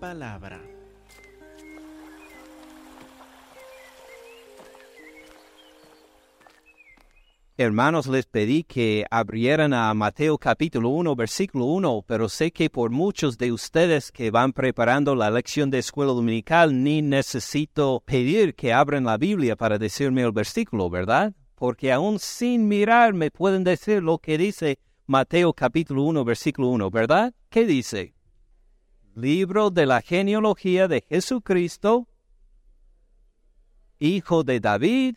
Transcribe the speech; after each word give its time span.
palabra. 0.00 0.60
Hermanos, 7.58 8.06
les 8.06 8.24
pedí 8.24 8.64
que 8.64 9.04
abrieran 9.10 9.74
a 9.74 9.92
Mateo 9.92 10.38
capítulo 10.38 10.88
1, 10.88 11.14
versículo 11.14 11.66
1, 11.66 12.04
pero 12.06 12.30
sé 12.30 12.52
que 12.52 12.70
por 12.70 12.90
muchos 12.90 13.36
de 13.36 13.52
ustedes 13.52 14.10
que 14.10 14.30
van 14.30 14.54
preparando 14.54 15.14
la 15.14 15.30
lección 15.30 15.68
de 15.68 15.80
escuela 15.80 16.12
dominical, 16.12 16.82
ni 16.82 17.02
necesito 17.02 18.02
pedir 18.06 18.54
que 18.54 18.72
abran 18.72 19.04
la 19.04 19.18
Biblia 19.18 19.56
para 19.56 19.76
decirme 19.76 20.22
el 20.22 20.32
versículo, 20.32 20.88
¿verdad? 20.88 21.34
Porque 21.54 21.92
aún 21.92 22.18
sin 22.18 22.66
mirar 22.66 23.12
me 23.12 23.30
pueden 23.30 23.62
decir 23.62 24.02
lo 24.02 24.16
que 24.16 24.38
dice 24.38 24.78
Mateo 25.06 25.52
capítulo 25.52 26.04
1, 26.04 26.24
versículo 26.24 26.68
1, 26.68 26.90
¿verdad? 26.90 27.34
¿Qué 27.50 27.66
dice? 27.66 28.14
Libro 29.14 29.70
de 29.70 29.86
la 29.86 30.02
genealogía 30.02 30.86
de 30.86 31.04
Jesucristo, 31.08 32.06
hijo 33.98 34.44
de 34.44 34.60
David, 34.60 35.16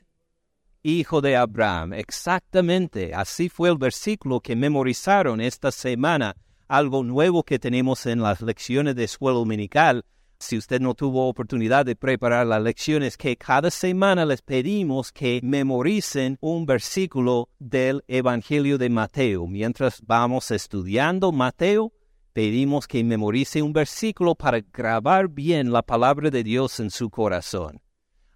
hijo 0.82 1.22
de 1.22 1.36
Abraham. 1.36 1.94
Exactamente, 1.94 3.14
así 3.14 3.50
fue 3.50 3.70
el 3.70 3.78
versículo 3.78 4.40
que 4.40 4.56
memorizaron 4.56 5.40
esta 5.40 5.72
semana, 5.72 6.36
algo 6.68 7.04
nuevo 7.04 7.44
que 7.44 7.60
tenemos 7.60 8.08
en 8.08 8.24
las 8.24 8.42
lecciones 8.42 8.96
de 8.96 9.04
escuela 9.04 9.38
dominical. 9.38 10.04
Si 10.40 10.58
usted 10.58 10.82
no 10.82 10.96
tuvo 10.96 11.30
oportunidad 11.30 11.86
de 11.86 11.96
preparar 11.96 12.48
las 12.48 12.64
lecciones, 12.64 13.16
que 13.16 13.38
cada 13.38 13.70
semana 13.70 14.26
les 14.26 14.42
pedimos 14.42 15.12
que 15.12 15.40
memoricen 15.44 16.40
un 16.42 16.66
versículo 16.66 17.50
del 17.60 18.04
Evangelio 18.08 18.80
de 18.80 18.90
Mateo. 18.90 19.46
Mientras 19.46 20.02
vamos 20.02 20.50
estudiando 20.50 21.32
Mateo, 21.32 21.94
pedimos 22.34 22.88
que 22.88 23.04
memorice 23.04 23.62
un 23.62 23.74
versículo 23.74 24.36
para 24.36 24.60
grabar 24.60 25.30
bien 25.30 25.72
la 25.72 25.84
palabra 25.84 26.30
de 26.30 26.44
Dios 26.44 26.80
en 26.80 26.90
su 26.90 27.10
corazón. 27.10 27.82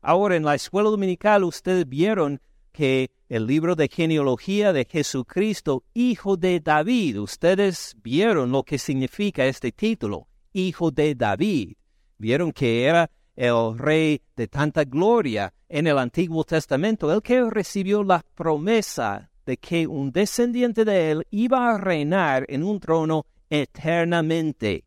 Ahora, 0.02 0.36
en 0.36 0.46
la 0.46 0.56
escuela 0.56 0.90
dominical 0.90 1.44
ustedes 1.44 1.88
vieron 1.90 2.40
que 2.72 3.10
el 3.28 3.48
libro 3.48 3.76
de 3.76 3.90
genealogía 3.90 4.72
de 4.72 4.86
Jesucristo, 4.86 5.84
hijo 5.94 6.38
de 6.38 6.60
David, 6.60 7.20
ustedes 7.20 7.96
vieron 8.04 8.52
lo 8.52 8.64
que 8.64 8.78
significa 8.78 9.46
este 9.46 9.72
título, 9.72 10.28
hijo 10.54 10.92
de 10.92 11.16
David. 11.16 11.74
Vieron 12.20 12.52
que 12.52 12.86
era 12.86 13.10
el 13.36 13.78
rey 13.78 14.22
de 14.36 14.48
tanta 14.48 14.84
gloria 14.84 15.54
en 15.68 15.88
el 15.88 15.98
Antiguo 15.98 16.44
Testamento, 16.44 17.12
el 17.12 17.22
que 17.22 17.50
recibió 17.50 18.04
la 18.04 18.24
promesa 18.36 19.30
de 19.46 19.58
que 19.58 19.88
un 19.88 20.12
descendiente 20.12 20.86
de 20.86 21.12
él 21.12 21.28
iba 21.32 21.70
a 21.70 21.78
reinar 21.78 22.46
en 22.48 22.64
un 22.64 22.80
trono 22.80 23.26
eternamente. 23.50 24.86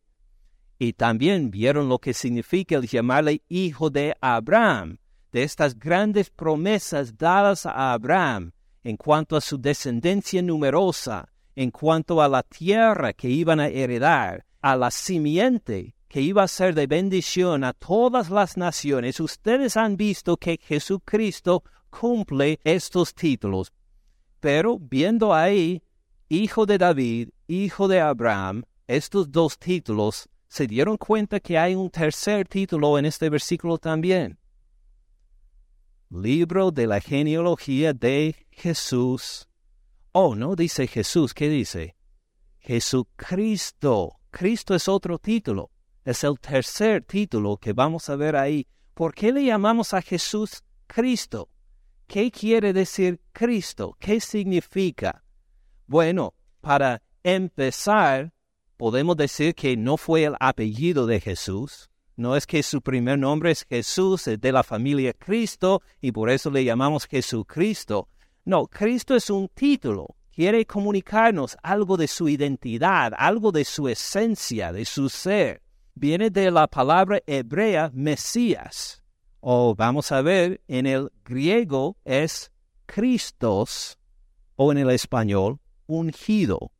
Y 0.78 0.94
también 0.94 1.50
vieron 1.50 1.88
lo 1.88 1.98
que 1.98 2.14
significa 2.14 2.76
el 2.76 2.86
llamarle 2.86 3.42
hijo 3.48 3.90
de 3.90 4.14
Abraham, 4.20 4.98
de 5.32 5.42
estas 5.42 5.78
grandes 5.78 6.30
promesas 6.30 7.16
dadas 7.16 7.66
a 7.66 7.92
Abraham 7.92 8.52
en 8.82 8.96
cuanto 8.96 9.36
a 9.36 9.40
su 9.40 9.58
descendencia 9.58 10.42
numerosa, 10.42 11.28
en 11.54 11.70
cuanto 11.70 12.22
a 12.22 12.28
la 12.28 12.42
tierra 12.42 13.12
que 13.12 13.28
iban 13.28 13.60
a 13.60 13.68
heredar, 13.68 14.46
a 14.62 14.76
la 14.76 14.90
simiente 14.90 15.94
que 16.10 16.20
iba 16.20 16.42
a 16.42 16.48
ser 16.48 16.74
de 16.74 16.88
bendición 16.88 17.62
a 17.62 17.72
todas 17.72 18.30
las 18.30 18.56
naciones, 18.56 19.20
ustedes 19.20 19.76
han 19.76 19.96
visto 19.96 20.36
que 20.36 20.58
Jesucristo 20.60 21.62
cumple 21.88 22.58
estos 22.64 23.14
títulos. 23.14 23.72
Pero 24.40 24.76
viendo 24.80 25.32
ahí, 25.32 25.82
hijo 26.30 26.64
de 26.64 26.78
David, 26.78 27.28
hijo 27.46 27.88
de 27.88 28.00
Abraham, 28.00 28.62
estos 28.86 29.30
dos 29.30 29.58
títulos, 29.58 30.30
se 30.48 30.66
dieron 30.66 30.96
cuenta 30.96 31.38
que 31.40 31.58
hay 31.58 31.74
un 31.74 31.90
tercer 31.90 32.48
título 32.48 32.98
en 32.98 33.04
este 33.04 33.28
versículo 33.28 33.76
también 33.76 34.40
libro 36.10 36.72
de 36.72 36.88
la 36.88 37.00
genealogía 37.00 37.92
de 37.92 38.34
Jesús. 38.50 39.48
Oh, 40.12 40.34
no 40.34 40.56
dice 40.56 40.88
Jesús, 40.88 41.32
¿qué 41.32 41.48
dice? 41.48 41.96
Jesucristo. 42.58 44.18
Cristo 44.30 44.74
es 44.74 44.88
otro 44.88 45.18
título. 45.18 45.70
Es 46.04 46.24
el 46.24 46.38
tercer 46.40 47.04
título 47.04 47.56
que 47.56 47.72
vamos 47.72 48.08
a 48.08 48.16
ver 48.16 48.34
ahí. 48.34 48.66
¿Por 48.94 49.14
qué 49.14 49.32
le 49.32 49.44
llamamos 49.44 49.94
a 49.94 50.02
Jesús 50.02 50.64
Cristo? 50.88 51.48
¿Qué 52.08 52.30
quiere 52.32 52.72
decir 52.72 53.20
Cristo? 53.32 53.96
¿Qué 54.00 54.20
significa? 54.20 55.22
Bueno, 55.90 56.34
para 56.60 57.02
empezar, 57.24 58.32
podemos 58.76 59.16
decir 59.16 59.56
que 59.56 59.76
no 59.76 59.96
fue 59.96 60.22
el 60.22 60.36
apellido 60.38 61.04
de 61.04 61.18
Jesús, 61.18 61.90
no 62.14 62.36
es 62.36 62.46
que 62.46 62.62
su 62.62 62.80
primer 62.80 63.18
nombre 63.18 63.50
es 63.50 63.66
Jesús, 63.68 64.28
es 64.28 64.40
de 64.40 64.52
la 64.52 64.62
familia 64.62 65.12
Cristo 65.14 65.82
y 66.00 66.12
por 66.12 66.30
eso 66.30 66.48
le 66.48 66.62
llamamos 66.62 67.06
Jesucristo. 67.06 68.08
No, 68.44 68.68
Cristo 68.68 69.16
es 69.16 69.30
un 69.30 69.48
título. 69.48 70.14
Quiere 70.32 70.64
comunicarnos 70.64 71.56
algo 71.60 71.96
de 71.96 72.06
su 72.06 72.28
identidad, 72.28 73.12
algo 73.16 73.50
de 73.50 73.64
su 73.64 73.88
esencia, 73.88 74.72
de 74.72 74.84
su 74.84 75.08
ser. 75.08 75.60
Viene 75.96 76.30
de 76.30 76.52
la 76.52 76.68
palabra 76.68 77.18
hebrea 77.26 77.90
Mesías. 77.92 79.02
O 79.40 79.74
vamos 79.74 80.12
a 80.12 80.22
ver, 80.22 80.60
en 80.68 80.86
el 80.86 81.10
griego 81.24 81.96
es 82.04 82.52
Christos 82.86 83.98
o 84.54 84.70
en 84.70 84.78
el 84.78 84.90
español 84.90 85.58
ungido. 85.90 86.72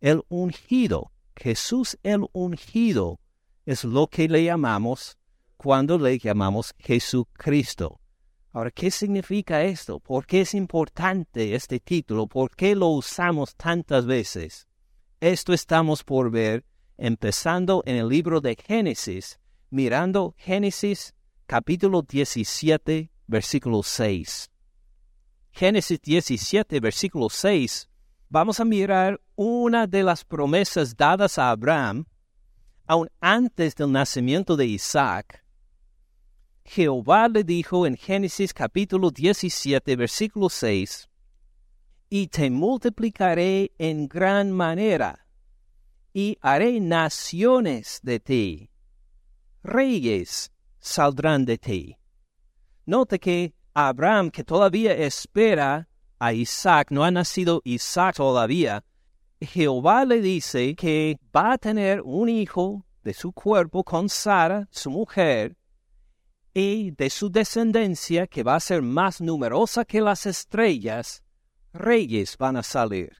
El 0.00 0.22
ungido. 0.28 1.12
Jesús 1.36 1.98
el 2.02 2.26
ungido 2.32 3.18
es 3.64 3.84
lo 3.84 4.06
que 4.08 4.28
le 4.28 4.44
llamamos 4.44 5.16
cuando 5.56 5.98
le 5.98 6.18
llamamos 6.18 6.74
Jesucristo. 6.78 8.00
Ahora, 8.52 8.70
¿qué 8.70 8.90
significa 8.90 9.62
esto? 9.64 9.98
¿Por 9.98 10.26
qué 10.26 10.42
es 10.42 10.54
importante 10.54 11.54
este 11.54 11.80
título? 11.80 12.26
¿Por 12.26 12.54
qué 12.54 12.74
lo 12.74 12.88
usamos 12.88 13.54
tantas 13.56 14.04
veces? 14.04 14.66
Esto 15.20 15.54
estamos 15.54 16.04
por 16.04 16.30
ver 16.30 16.66
empezando 16.98 17.82
en 17.86 17.96
el 17.96 18.08
libro 18.08 18.40
de 18.40 18.56
Génesis, 18.56 19.38
mirando 19.70 20.34
Génesis 20.36 21.14
capítulo 21.46 22.02
17, 22.02 23.10
versículo 23.26 23.82
6. 23.82 24.50
Génesis 25.52 26.00
17, 26.02 26.80
versículo 26.80 27.30
6, 27.30 27.88
vamos 28.32 28.60
a 28.60 28.64
mirar 28.64 29.20
una 29.36 29.86
de 29.86 30.02
las 30.02 30.24
promesas 30.24 30.96
dadas 30.96 31.36
a 31.36 31.50
Abraham 31.50 32.06
aun 32.86 33.10
antes 33.20 33.74
del 33.74 33.92
nacimiento 33.92 34.56
de 34.56 34.64
Isaac, 34.64 35.44
Jehová 36.64 37.28
le 37.28 37.44
dijo 37.44 37.86
en 37.86 37.94
Génesis 37.94 38.54
capítulo 38.54 39.10
17, 39.10 39.96
versículo 39.96 40.48
6, 40.48 41.10
y 42.08 42.28
te 42.28 42.48
multiplicaré 42.48 43.72
en 43.76 44.08
gran 44.08 44.50
manera, 44.50 45.26
y 46.14 46.38
haré 46.40 46.80
naciones 46.80 48.00
de 48.02 48.18
ti, 48.18 48.70
reyes 49.62 50.50
saldrán 50.78 51.44
de 51.44 51.58
ti. 51.58 51.98
Note 52.86 53.18
que 53.18 53.54
Abraham, 53.74 54.30
que 54.30 54.42
todavía 54.42 54.94
espera 54.94 55.90
a 56.22 56.32
Isaac, 56.32 56.92
no 56.92 57.02
ha 57.02 57.10
nacido 57.10 57.62
Isaac 57.64 58.14
todavía, 58.14 58.84
Jehová 59.40 60.04
le 60.04 60.20
dice 60.20 60.76
que 60.76 61.18
va 61.34 61.54
a 61.54 61.58
tener 61.58 62.00
un 62.00 62.28
hijo 62.28 62.86
de 63.02 63.12
su 63.12 63.32
cuerpo 63.32 63.82
con 63.82 64.08
Sara, 64.08 64.68
su 64.70 64.88
mujer, 64.88 65.56
y 66.54 66.92
de 66.92 67.10
su 67.10 67.28
descendencia, 67.28 68.28
que 68.28 68.44
va 68.44 68.54
a 68.54 68.60
ser 68.60 68.82
más 68.82 69.20
numerosa 69.20 69.84
que 69.84 70.00
las 70.00 70.24
estrellas, 70.26 71.24
reyes 71.72 72.38
van 72.38 72.56
a 72.56 72.62
salir. 72.62 73.10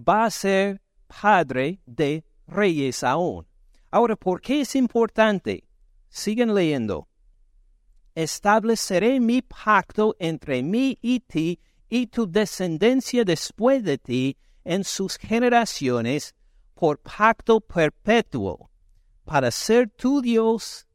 Va 0.00 0.24
a 0.24 0.30
ser 0.30 0.80
padre 1.08 1.82
de 1.84 2.24
reyes 2.46 3.04
aún. 3.04 3.46
Ahora, 3.90 4.16
¿por 4.16 4.40
qué 4.40 4.62
es 4.62 4.74
importante? 4.76 5.68
Siguen 6.08 6.54
leyendo. 6.54 7.06
Estableceré 8.14 9.20
mi 9.20 9.42
pacto 9.42 10.16
entre 10.18 10.62
mí 10.62 10.96
y 11.02 11.20
ti 11.20 11.60
y 11.90 12.06
tu 12.06 12.30
descendencia 12.30 13.24
después 13.24 13.82
de 13.82 13.98
ti 13.98 14.38
en 14.64 14.84
sus 14.84 15.18
generaciones 15.18 16.34
por 16.74 16.98
pacto 17.00 17.60
perpetuo, 17.60 18.70
para 19.24 19.50
ser 19.50 19.90
tu 19.90 20.22
Dios 20.22 20.86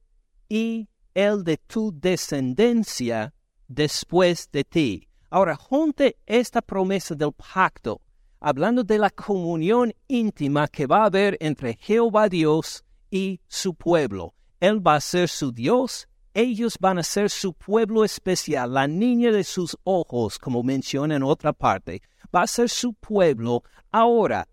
y 0.49 0.87
el 1.13 1.43
de 1.43 1.57
tu 1.57 1.93
descendencia 1.93 3.33
después 3.67 4.49
de 4.51 4.63
ti. 4.63 5.07
Ahora, 5.29 5.55
junte 5.55 6.17
esta 6.25 6.61
promesa 6.61 7.13
del 7.13 7.33
pacto, 7.33 8.01
hablando 8.39 8.83
de 8.83 8.97
la 8.97 9.09
comunión 9.09 9.93
íntima 10.07 10.67
que 10.67 10.87
va 10.87 11.03
a 11.03 11.05
haber 11.05 11.37
entre 11.41 11.77
Jehová 11.79 12.29
Dios 12.29 12.85
y 13.11 13.41
su 13.47 13.73
pueblo. 13.75 14.33
Él 14.59 14.85
va 14.85 14.95
a 14.95 15.01
ser 15.01 15.27
su 15.27 15.51
Dios, 15.51 16.07
ellos 16.35 16.77
van 16.79 16.99
a 16.99 17.03
ser 17.03 17.31
su 17.31 17.53
pueblo 17.53 18.05
especial, 18.05 18.75
la 18.75 18.87
niña 18.87 19.31
de 19.31 19.43
sus 19.43 19.75
ojos, 19.83 20.37
como 20.37 20.61
menciona 20.61 21.15
en 21.15 21.23
otra 21.23 21.51
parte 21.51 22.03
va 22.35 22.43
a 22.43 22.47
ser 22.47 22.69
su 22.69 22.93
pueblo. 22.93 23.63
Ahora, 23.91 24.47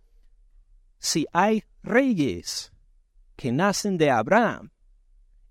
si 0.98 1.26
hay 1.32 1.64
reyes 1.82 2.72
que 3.34 3.50
nacen 3.50 3.98
de 3.98 4.10
Abraham. 4.10 4.70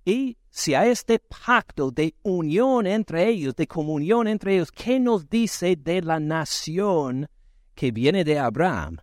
Y 0.06 0.38
si 0.50 0.74
a 0.74 0.86
este 0.86 1.20
pacto 1.20 1.92
de 1.92 2.16
unión 2.24 2.88
entre 2.88 3.28
ellos, 3.28 3.56
de 3.56 3.68
comunión 3.68 4.28
entre 4.28 4.56
ellos, 4.56 4.72
¿qué 4.72 5.00
nos 5.00 5.30
dice 5.30 5.76
de 5.76 6.02
la 6.02 6.20
nación 6.20 7.28
que 7.76 7.92
viene 7.92 8.24
de 8.24 8.40
Abraham? 8.40 8.98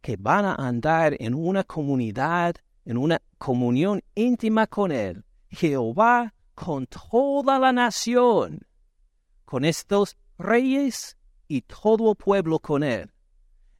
Que 0.00 0.16
van 0.16 0.44
a 0.44 0.54
andar 0.54 1.16
en 1.18 1.34
una 1.34 1.64
comunidad, 1.64 2.56
en 2.84 2.96
una 2.96 3.20
comunión 3.38 4.02
íntima 4.14 4.66
con 4.66 4.92
Él. 4.92 5.24
Jehová 5.48 6.34
con 6.56 6.86
toda 6.86 7.60
la 7.60 7.72
nación, 7.72 8.66
con 9.44 9.64
estos 9.64 10.16
reyes 10.38 11.16
y 11.46 11.60
todo 11.62 12.16
pueblo 12.16 12.58
con 12.58 12.82
Él. 12.82 13.12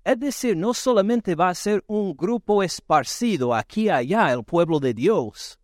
Es 0.05 0.21
decir, 0.21 0.57
no 0.57 0.73
solamente 0.73 1.35
va 1.35 1.49
a 1.49 1.55
ser 1.55 1.83
un 1.89 2.15
grupo 2.15 2.63
esparcido 2.63 3.53
aquí 3.53 3.85
y 3.85 3.89
allá 3.89 4.33
el 4.33 4.45
pueblo 4.45 4.79
de 4.79 4.95
Dios, 4.95 5.59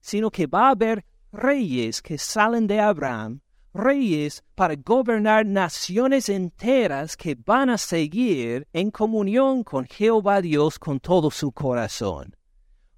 sino 0.00 0.30
que 0.30 0.46
va 0.46 0.68
a 0.68 0.70
haber 0.70 1.04
reyes 1.32 2.00
que 2.00 2.18
salen 2.18 2.68
de 2.68 2.78
Abraham, 2.78 3.40
reyes 3.72 4.44
para 4.54 4.76
gobernar 4.76 5.46
naciones 5.46 6.28
enteras 6.28 7.16
que 7.16 7.34
van 7.34 7.70
a 7.70 7.78
seguir 7.78 8.68
en 8.72 8.90
comunión 8.90 9.64
con 9.64 9.86
Jehová 9.86 10.40
Dios 10.40 10.78
con 10.78 11.00
todo 11.00 11.30
su 11.30 11.50
corazón. 11.50 12.36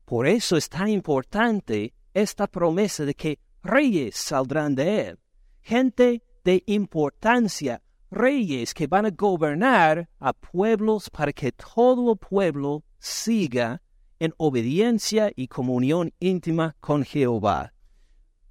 Por 0.04 0.26
eso 0.26 0.56
es 0.56 0.68
tan 0.68 0.88
importante 0.88 1.94
esta 2.12 2.46
promesa 2.46 3.04
de 3.04 3.14
que 3.14 3.38
reyes 3.62 4.16
saldrán 4.16 4.74
de 4.74 5.08
él, 5.08 5.18
gente 5.60 6.22
de 6.44 6.62
importancia, 6.66 7.82
reyes 8.10 8.74
que 8.74 8.86
van 8.86 9.06
a 9.06 9.10
gobernar 9.10 10.08
a 10.18 10.32
pueblos 10.32 11.08
para 11.10 11.32
que 11.32 11.52
todo 11.52 12.12
el 12.12 12.18
pueblo 12.18 12.84
siga 12.98 13.82
en 14.18 14.34
obediencia 14.36 15.32
y 15.34 15.48
comunión 15.48 16.12
íntima 16.20 16.76
con 16.80 17.04
Jehová. 17.04 17.72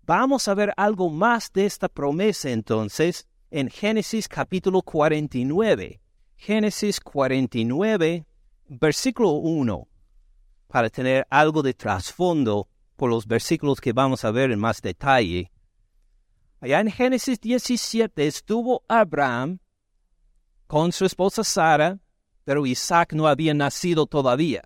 Vamos 0.03 0.47
a 0.47 0.53
ver 0.53 0.73
algo 0.75 1.09
más 1.09 1.51
de 1.53 1.65
esta 1.65 1.87
promesa 1.87 2.49
entonces 2.49 3.27
en 3.51 3.69
Génesis 3.69 4.27
capítulo 4.27 4.81
49. 4.81 6.01
Génesis 6.35 6.99
49, 6.99 8.25
versículo 8.67 9.33
1, 9.33 9.87
para 10.67 10.89
tener 10.89 11.27
algo 11.29 11.61
de 11.61 11.75
trasfondo 11.75 12.67
los 13.09 13.27
versículos 13.27 13.81
que 13.81 13.93
vamos 13.93 14.23
a 14.25 14.31
ver 14.31 14.51
en 14.51 14.59
más 14.59 14.81
detalle. 14.81 15.51
Allá 16.59 16.79
en 16.79 16.91
Génesis 16.91 17.39
17 17.39 18.27
estuvo 18.27 18.83
Abraham 18.87 19.59
con 20.67 20.91
su 20.91 21.05
esposa 21.05 21.43
Sara, 21.43 21.99
pero 22.43 22.65
Isaac 22.65 23.13
no 23.13 23.27
había 23.27 23.53
nacido 23.53 24.05
todavía. 24.05 24.61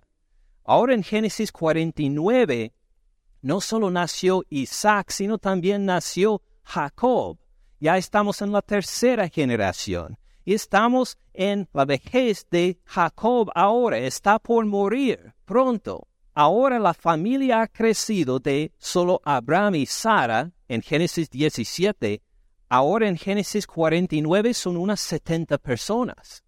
Ahora 0.64 0.94
en 0.94 1.02
Génesis 1.02 1.52
49, 1.52 2.74
no 3.42 3.60
solo 3.60 3.90
nació 3.90 4.42
Isaac, 4.50 5.10
sino 5.10 5.38
también 5.38 5.84
nació 5.84 6.42
Jacob. 6.64 7.38
Ya 7.78 7.96
estamos 7.96 8.42
en 8.42 8.52
la 8.52 8.62
tercera 8.62 9.28
generación 9.28 10.18
y 10.44 10.54
estamos 10.54 11.18
en 11.32 11.68
la 11.72 11.84
vejez 11.84 12.46
de 12.50 12.80
Jacob 12.84 13.50
ahora. 13.54 13.98
Está 13.98 14.38
por 14.38 14.64
morir 14.64 15.34
pronto. 15.44 16.08
Ahora 16.38 16.78
la 16.78 16.92
familia 16.92 17.62
ha 17.62 17.66
crecido 17.66 18.38
de 18.38 18.70
solo 18.76 19.22
Abraham 19.24 19.76
y 19.76 19.86
Sara 19.86 20.52
en 20.68 20.82
Génesis 20.82 21.30
17. 21.30 22.22
Ahora 22.68 23.08
en 23.08 23.16
Génesis 23.16 23.66
49 23.66 24.52
son 24.52 24.76
unas 24.76 25.00
70 25.00 25.56
personas. 25.56 26.44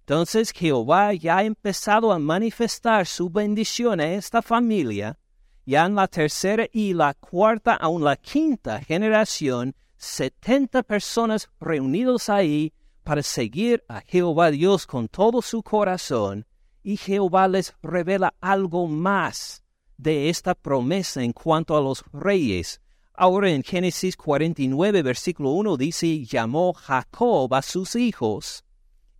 Entonces 0.00 0.50
Jehová 0.50 1.14
ya 1.14 1.36
ha 1.36 1.44
empezado 1.44 2.10
a 2.10 2.18
manifestar 2.18 3.06
su 3.06 3.30
bendición 3.30 4.00
a 4.00 4.12
esta 4.12 4.42
familia, 4.42 5.16
ya 5.64 5.86
en 5.86 5.94
la 5.94 6.08
tercera 6.08 6.66
y 6.72 6.92
la 6.92 7.14
cuarta, 7.14 7.74
aún 7.74 8.02
la 8.02 8.16
quinta 8.16 8.80
generación, 8.80 9.76
setenta 9.96 10.82
personas 10.82 11.48
reunidos 11.60 12.28
ahí 12.28 12.72
para 13.04 13.22
seguir 13.22 13.84
a 13.86 14.00
Jehová 14.00 14.50
Dios 14.50 14.84
con 14.84 15.06
todo 15.06 15.42
su 15.42 15.62
corazón, 15.62 16.44
y 16.88 16.96
Jehová 16.96 17.48
les 17.48 17.74
revela 17.82 18.32
algo 18.40 18.86
más 18.86 19.62
de 19.98 20.30
esta 20.30 20.54
promesa 20.54 21.22
en 21.22 21.34
cuanto 21.34 21.76
a 21.76 21.82
los 21.82 22.02
reyes. 22.14 22.80
Ahora 23.12 23.50
en 23.50 23.62
Génesis 23.62 24.16
49, 24.16 25.02
versículo 25.02 25.50
1 25.50 25.76
dice, 25.76 26.24
llamó 26.24 26.72
Jacob 26.72 27.52
a 27.52 27.60
sus 27.60 27.94
hijos 27.94 28.64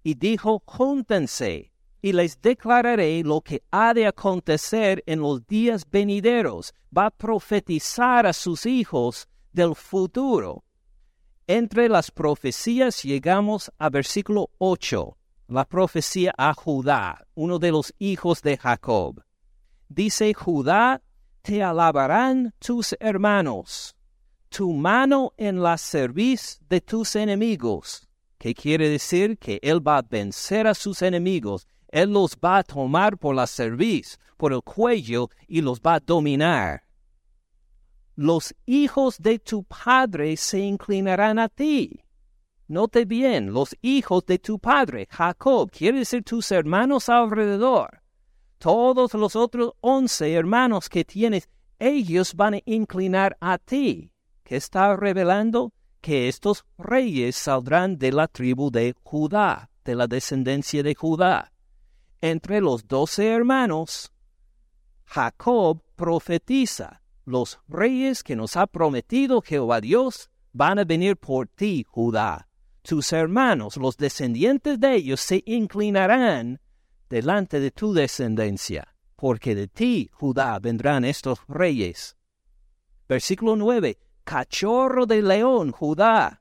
y 0.03 0.15
dijo, 0.15 0.63
júntense, 0.65 1.71
y 2.01 2.13
les 2.15 2.41
declararé 2.41 3.23
lo 3.23 3.43
que 3.43 3.63
ha 3.71 3.93
de 3.93 4.07
acontecer 4.07 5.03
en 5.05 5.21
los 5.21 5.47
días 5.47 5.85
venideros. 5.91 6.73
Va 6.97 7.05
a 7.05 7.11
profetizar 7.11 8.27
a 8.27 8.33
sus 8.33 8.65
hijos 8.65 9.29
del 9.53 9.75
futuro. 9.75 10.65
Entre 11.47 11.91
las 11.91 12.11
profecías 12.11 13.03
llegamos 13.03 13.71
a 13.77 13.91
versículo 13.91 14.49
8, 14.57 15.18
la 15.49 15.65
profecía 15.65 16.33
a 16.37 16.55
Judá, 16.55 17.27
uno 17.35 17.59
de 17.59 17.73
los 17.73 17.93
hijos 17.99 18.43
de 18.43 18.57
Jacob. 18.57 19.23
Dice 19.89 20.33
Judá, 20.35 21.03
te 21.43 21.63
alabarán 21.63 22.55
tus 22.59 22.97
hermanos, 23.01 23.97
tu 24.49 24.73
mano 24.73 25.33
en 25.37 25.63
la 25.63 25.77
cerviz 25.77 26.61
de 26.69 26.81
tus 26.81 27.17
enemigos 27.17 28.09
¿Qué 28.39 28.55
quiere 28.55 28.89
decir? 28.89 29.37
Que 29.37 29.59
Él 29.63 29.87
va 29.87 29.99
a 29.99 30.03
vencer 30.03 30.69
a 30.69 30.75
sus 30.75 31.03
enemigos, 31.03 31.67
Él 31.89 32.13
los 32.13 32.37
va 32.37 32.59
a 32.59 32.63
tomar 32.63 33.19
por 33.19 33.35
la 33.35 33.49
cerviz, 33.49 34.19
por 34.37 34.53
el 34.53 34.63
cuello 34.63 35.29
y 35.49 35.61
los 35.61 35.81
va 35.81 35.95
a 35.95 36.01
dominar. 36.01 36.85
Los 38.15 38.55
hijos 38.65 39.19
de 39.19 39.41
tu 39.41 39.65
padre 39.65 40.37
se 40.37 40.61
inclinarán 40.61 41.41
a 41.41 41.49
ti. 41.49 42.01
Note 42.69 43.05
bien, 43.05 43.53
los 43.53 43.77
hijos 43.83 44.25
de 44.27 44.39
tu 44.39 44.59
padre, 44.59 45.09
Jacob, 45.11 45.71
quiere 45.71 45.99
decir 45.99 46.23
tus 46.23 46.53
hermanos 46.53 47.09
alrededor. 47.09 48.03
Todos 48.59 49.15
los 49.15 49.35
otros 49.37 49.73
once 49.81 50.33
hermanos 50.33 50.89
que 50.89 51.05
tienes, 51.05 51.49
ellos 51.79 52.35
van 52.35 52.55
a 52.55 52.61
inclinar 52.67 53.37
a 53.41 53.59
ti. 53.59 54.13
¿Qué 54.45 54.57
está 54.57 54.95
revelando? 54.97 55.73
que 56.01 56.29
estos 56.29 56.65
reyes 56.79 57.37
saldrán 57.37 57.99
de 57.99 58.13
la 58.13 58.29
tribu 58.29 58.71
de 58.71 58.95
Judá, 59.03 59.71
de 59.85 59.95
la 59.95 60.07
descendencia 60.07 60.83
de 60.83 60.95
Judá. 60.95 61.53
Entre 62.21 62.61
los 62.61 62.87
doce 62.87 63.29
hermanos, 63.29 64.13
Jacob 65.05 65.83
profetiza, 65.97 67.03
los 67.25 67.61
reyes 67.69 68.23
que 68.23 68.37
nos 68.37 68.57
ha 68.57 68.67
prometido 68.67 69.43
Jehová 69.43 69.81
Dios 69.81 70.31
van 70.53 70.79
a 70.79 70.85
venir 70.85 71.17
por 71.17 71.49
ti, 71.49 71.85
Judá. 71.87 72.48
Tus 72.89 73.13
hermanos, 73.13 73.77
los 73.77 73.99
descendientes 73.99 74.81
de 74.81 74.95
ellos, 74.95 75.21
se 75.21 75.43
inclinarán 75.45 76.59
delante 77.11 77.61
de 77.61 77.71
tu 77.71 77.93
descendencia, 77.93 78.95
porque 79.15 79.55
de 79.55 79.69
ti, 79.69 80.09
Judá, 80.15 80.59
vendrán 80.59 81.05
estos 81.05 81.39
reyes. 81.49 82.17
Versículo 83.07 83.57
9 83.57 83.99
cachorro 84.25 85.05
de 85.05 85.21
león, 85.21 85.71
Judá. 85.71 86.41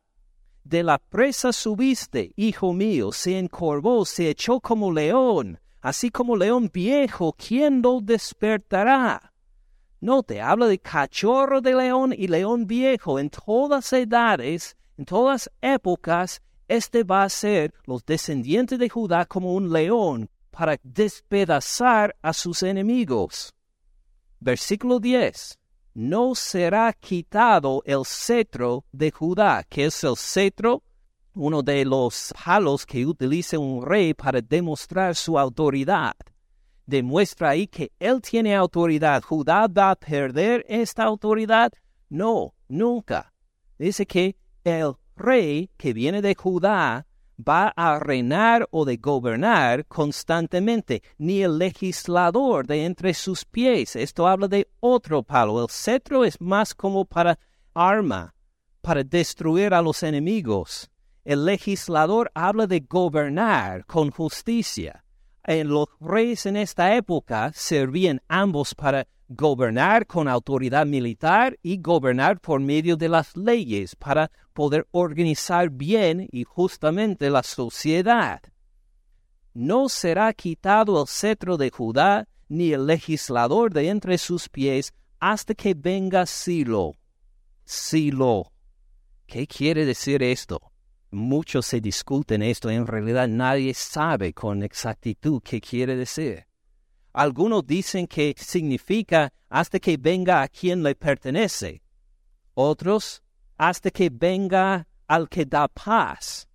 De 0.64 0.84
la 0.84 1.00
presa 1.00 1.52
subiste, 1.52 2.32
hijo 2.38 2.72
mío, 2.72 3.12
se 3.12 3.38
encorvó, 3.38 4.06
se 4.06 4.30
echó 4.30 4.62
como 4.62 4.94
león, 4.94 5.60
así 5.82 6.10
como 6.10 6.38
león 6.38 6.72
viejo, 6.74 7.36
¿quién 7.38 7.82
lo 7.82 8.00
despertará? 8.00 9.34
No 10.00 10.24
te 10.24 10.40
habla 10.40 10.68
de 10.68 10.80
cachorro 10.80 11.60
de 11.60 11.76
león 11.76 12.14
y 12.18 12.30
león 12.30 12.68
viejo 12.68 13.20
en 13.20 13.30
todas 13.30 13.92
edades, 13.92 14.78
en 14.98 15.06
todas 15.06 15.50
épocas, 15.62 16.42
este 16.68 17.04
va 17.04 17.24
a 17.24 17.30
ser 17.30 17.74
los 17.86 18.06
descendientes 18.06 18.78
de 18.80 18.90
Judá 18.90 19.26
como 19.26 19.54
un 19.54 19.72
león 19.72 20.30
para 20.52 20.78
despedazar 20.84 22.16
a 22.22 22.34
sus 22.34 22.64
enemigos. 22.64 23.54
Versículo 24.40 25.00
10 25.00 25.60
no 25.98 26.36
será 26.36 26.94
quitado 26.94 27.82
el 27.84 28.06
cetro 28.06 28.86
de 28.92 29.10
Judá, 29.10 29.64
que 29.68 29.86
es 29.86 30.04
el 30.04 30.16
cetro, 30.16 30.84
uno 31.34 31.64
de 31.64 31.86
los 31.86 32.32
palos 32.46 32.86
que 32.86 33.04
utiliza 33.04 33.58
un 33.58 33.84
rey 33.84 34.14
para 34.14 34.40
demostrar 34.40 35.16
su 35.16 35.40
autoridad. 35.40 36.16
Demuestra 36.86 37.50
ahí 37.50 37.68
que 37.68 37.92
él 38.00 38.22
tiene 38.22 38.56
autoridad. 38.56 39.24
¿Judá 39.24 39.66
va 39.68 39.90
a 39.90 39.96
perder 39.96 40.64
esta 40.70 41.04
autoridad? 41.04 41.72
No, 42.10 42.54
nunca. 42.68 43.34
Dice 43.80 44.06
que 44.06 44.36
el 44.68 44.94
rey 45.16 45.70
que 45.78 45.94
viene 45.94 46.22
de 46.22 46.36
Judá 46.36 47.06
va 47.38 47.74
a 47.76 48.00
reinar 48.00 48.68
o 48.72 48.86
de 48.86 48.98
gobernar 48.98 49.86
constantemente, 49.86 51.04
ni 51.18 51.44
el 51.44 51.58
legislador 51.58 52.66
de 52.66 52.86
entre 52.86 53.14
sus 53.14 53.46
pies. 53.46 53.96
Esto 53.96 54.28
habla 54.28 54.48
de 54.48 54.68
otro 54.80 55.24
palo. 55.24 55.62
El 55.62 55.70
cetro 55.70 56.26
es 56.26 56.40
más 56.42 56.74
como 56.74 57.06
para 57.06 57.38
arma, 57.74 58.34
para 58.82 59.04
destruir 59.04 59.74
a 59.74 59.82
los 59.82 60.02
enemigos. 60.04 60.90
El 61.24 61.46
legislador 61.46 62.32
habla 62.34 62.68
de 62.68 62.80
gobernar 62.80 63.86
con 63.86 64.12
justicia. 64.12 65.04
En 65.44 65.70
los 65.70 65.88
reyes 66.00 66.46
en 66.46 66.58
esta 66.58 66.96
época 66.96 67.52
servían 67.54 68.22
ambos 68.28 68.74
para 68.74 69.08
gobernar 69.30 70.08
con 70.08 70.28
autoridad 70.28 70.86
militar 70.86 71.58
y 71.62 71.82
gobernar 71.82 72.40
por 72.40 72.60
medio 72.60 72.96
de 72.96 73.10
las 73.10 73.36
leyes 73.36 73.96
para 73.96 74.32
poder 74.54 74.88
organizar 74.92 75.70
bien 75.70 76.28
y 76.32 76.44
justamente 76.44 77.30
la 77.30 77.44
sociedad. 77.44 78.42
No 79.54 79.90
será 79.90 80.34
quitado 80.34 81.02
el 81.02 81.08
cetro 81.08 81.58
de 81.58 81.70
Judá 81.70 82.28
ni 82.48 82.72
el 82.72 82.86
legislador 82.86 83.74
de 83.74 83.90
entre 83.90 84.18
sus 84.18 84.48
pies 84.50 84.94
hasta 85.20 85.54
que 85.54 85.74
venga 85.74 86.26
Silo. 86.26 86.94
Silo. 87.66 88.52
¿Qué 89.26 89.46
quiere 89.46 89.86
decir 89.86 90.24
esto? 90.24 90.62
Muchos 91.12 91.66
se 91.66 91.82
discuten 91.82 92.42
esto, 92.42 92.70
en 92.70 92.86
realidad 92.88 93.28
nadie 93.28 93.74
sabe 93.74 94.34
con 94.34 94.64
exactitud 94.64 95.42
qué 95.44 95.60
quiere 95.60 95.96
decir. 95.96 96.47
Algunos 97.18 97.66
dicen 97.66 98.06
que 98.06 98.36
significa 98.38 99.34
hasta 99.50 99.80
que 99.80 99.98
venga 99.98 100.44
a 100.44 100.48
quien 100.48 100.84
le 100.84 100.94
pertenece. 100.94 101.82
Otros, 102.54 103.24
hasta 103.58 103.90
que 103.90 104.12
venga 104.12 104.88
al 105.08 105.28
que 105.28 105.44
da 105.44 105.68
paz. 105.68 106.48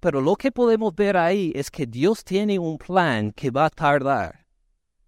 Pero 0.00 0.22
lo 0.22 0.36
que 0.36 0.50
podemos 0.50 0.94
ver 0.94 1.18
ahí 1.18 1.52
es 1.54 1.70
que 1.70 1.84
Dios 1.84 2.24
tiene 2.24 2.58
un 2.58 2.78
plan 2.78 3.30
que 3.32 3.50
va 3.50 3.66
a 3.66 3.68
tardar. 3.70 4.46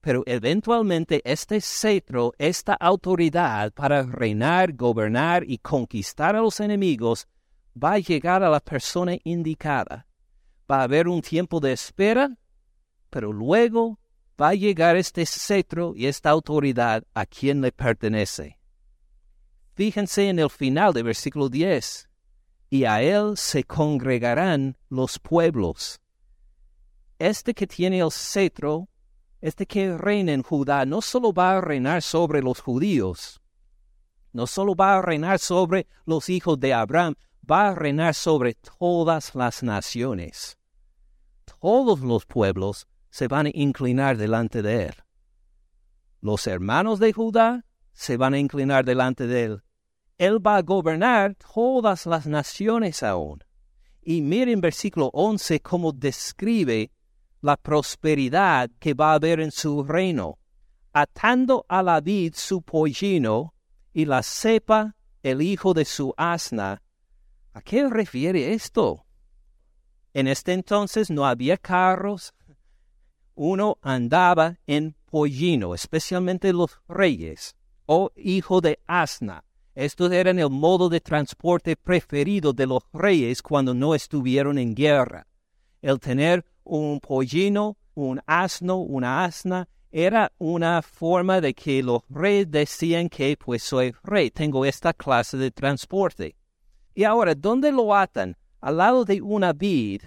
Pero 0.03 0.23
eventualmente 0.27 1.23
este 1.25 1.63
cetro, 1.63 2.35
esta 2.37 2.75
autoridad 2.75 3.73
para 3.73 4.03
reinar, 4.03 4.75
gobernar 4.75 5.43
y 5.49 5.57
conquistar 5.57 6.37
a 6.37 6.43
los 6.43 6.61
enemigos, 6.61 7.27
va 7.83 7.95
a 7.95 7.99
llegar 7.99 8.43
a 8.43 8.51
la 8.51 8.61
persona 8.61 9.17
indicada. 9.25 10.07
Va 10.71 10.81
a 10.81 10.83
haber 10.83 11.09
un 11.09 11.23
tiempo 11.23 11.61
de 11.61 11.73
espera, 11.73 12.37
pero 13.09 13.33
luego 13.33 14.02
va 14.41 14.49
a 14.49 14.55
llegar 14.55 14.97
este 14.97 15.27
cetro 15.27 15.95
y 15.97 16.07
esta 16.07 16.31
autoridad 16.31 17.05
a 17.15 17.27
quien 17.27 17.61
le 17.61 17.73
pertenece. 17.73 18.59
Fíjense 19.75 20.29
en 20.29 20.39
el 20.39 20.51
final 20.51 20.93
del 20.93 21.05
versículo 21.05 21.49
10. 21.49 22.09
Y 22.71 22.85
a 22.85 23.03
él 23.03 23.37
se 23.37 23.65
congregarán 23.65 24.77
los 24.89 25.19
pueblos. 25.19 26.01
Este 27.19 27.55
que 27.55 27.67
tiene 27.67 28.01
el 28.01 28.11
cetro, 28.11 28.89
este 29.41 29.67
que 29.67 29.97
reina 29.97 30.33
en 30.33 30.43
Judá, 30.43 30.85
no 30.85 31.01
solo 31.03 31.33
va 31.33 31.57
a 31.57 31.61
reinar 31.61 32.03
sobre 32.03 32.43
los 32.43 32.61
judíos, 32.61 33.41
no 34.33 34.47
solo 34.47 34.75
va 34.75 34.97
a 34.97 35.03
reinar 35.03 35.39
sobre 35.39 35.87
los 36.07 36.29
hijos 36.29 36.59
de 36.59 36.73
Abraham, 36.73 37.15
va 37.49 37.69
a 37.69 37.75
reinar 37.75 38.15
sobre 38.15 38.55
todas 38.55 39.35
las 39.35 39.63
naciones. 39.63 40.59
Todos 41.61 42.01
los 42.01 42.25
pueblos 42.25 42.87
se 43.13 43.29
van 43.29 43.45
a 43.45 43.51
inclinar 43.53 44.17
delante 44.17 44.63
de 44.63 44.87
él. 44.87 44.95
Los 46.23 46.47
hermanos 46.47 46.99
de 46.99 47.13
Judá 47.13 47.67
se 47.93 48.17
van 48.17 48.33
a 48.33 48.39
inclinar 48.39 48.87
delante 48.87 49.27
de 49.27 49.45
él. 49.45 49.63
Él 50.17 50.45
va 50.45 50.57
a 50.57 50.63
gobernar 50.63 51.37
todas 51.37 52.07
las 52.07 52.27
naciones 52.27 53.03
aún. 53.03 53.45
Y 54.01 54.23
miren 54.23 54.63
versículo 54.63 55.11
11 55.13 55.61
cómo 55.61 55.93
describe 55.93 56.91
la 57.43 57.59
prosperidad 57.59 58.71
que 58.79 58.95
va 58.95 59.13
a 59.13 59.15
haber 59.17 59.41
en 59.41 59.51
su 59.51 59.85
reino, 59.85 60.39
atando 60.95 61.67
a 61.69 61.83
la 61.83 62.01
vid 62.01 62.33
su 62.35 62.63
pollino 62.63 63.53
y 63.93 64.07
la 64.07 64.23
cepa 64.23 64.97
el 65.23 65.43
hijo 65.43 65.75
de 65.75 65.85
su 65.85 66.15
asna. 66.17 66.83
¿A 67.53 67.61
qué 67.61 67.87
refiere 67.91 68.55
esto? 68.55 69.05
En 70.15 70.29
este 70.29 70.53
entonces 70.53 71.11
no 71.11 71.27
había 71.27 71.57
carros, 71.59 72.33
uno 73.43 73.77
andaba 73.83 74.57
en 74.69 74.95
pollino, 75.11 75.75
especialmente 75.75 76.53
los 76.53 76.81
reyes, 76.89 77.57
o 77.87 78.13
hijo 78.15 78.61
de 78.61 78.79
asna. 78.87 79.45
Estos 79.75 80.13
eran 80.13 80.39
el 80.39 80.51
modo 80.51 80.89
de 80.89 81.01
transporte 81.01 81.75
preferido 81.75 82.53
de 82.53 82.67
los 82.67 82.85
reyes 82.93 83.43
cuando 83.43 83.75
no 83.75 83.97
estuvieron 83.97 84.59
en 84.59 84.77
guerra. 84.77 85.27
El 85.81 85.99
tener 85.99 86.45
un 86.63 87.01
pollino, 87.01 87.77
un 87.95 88.21
asno, 88.27 88.77
una 88.77 89.25
asna, 89.25 89.69
era 89.91 90.31
una 90.39 90.81
forma 90.81 91.41
de 91.41 91.53
que 91.53 91.83
los 91.83 92.03
reyes 92.09 92.49
decían 92.49 93.09
que 93.09 93.37
pues 93.37 93.65
soy 93.65 93.93
rey, 94.05 94.31
tengo 94.31 94.65
esta 94.65 94.93
clase 94.93 95.37
de 95.37 95.51
transporte. 95.51 96.37
Y 96.95 97.03
ahora, 97.03 97.35
¿dónde 97.35 97.73
lo 97.73 97.93
atan? 97.93 98.37
Al 98.61 98.77
lado 98.77 99.05
de 99.05 99.21
una 99.21 99.53
vid 99.53 100.03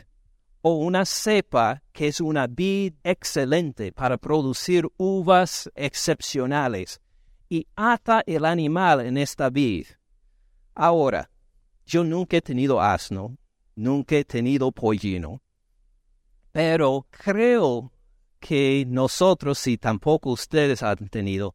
o 0.67 0.77
una 0.77 1.05
cepa 1.05 1.83
que 1.93 2.07
es 2.07 2.19
una 2.19 2.47
vid 2.47 2.95
excelente 3.03 3.91
para 3.91 4.17
producir 4.17 4.87
uvas 4.97 5.69
excepcionales 5.75 6.99
y 7.47 7.67
ata 7.75 8.23
el 8.25 8.45
animal 8.45 9.01
en 9.01 9.15
esta 9.19 9.51
vid. 9.51 9.85
Ahora, 10.73 11.29
yo 11.85 12.03
nunca 12.03 12.37
he 12.37 12.41
tenido 12.41 12.81
asno, 12.81 13.37
nunca 13.75 14.15
he 14.15 14.25
tenido 14.25 14.71
pollino, 14.71 15.39
pero 16.51 17.05
creo 17.11 17.91
que 18.39 18.85
nosotros, 18.87 19.67
y 19.67 19.77
tampoco 19.77 20.31
ustedes 20.31 20.81
han 20.81 21.09
tenido, 21.09 21.53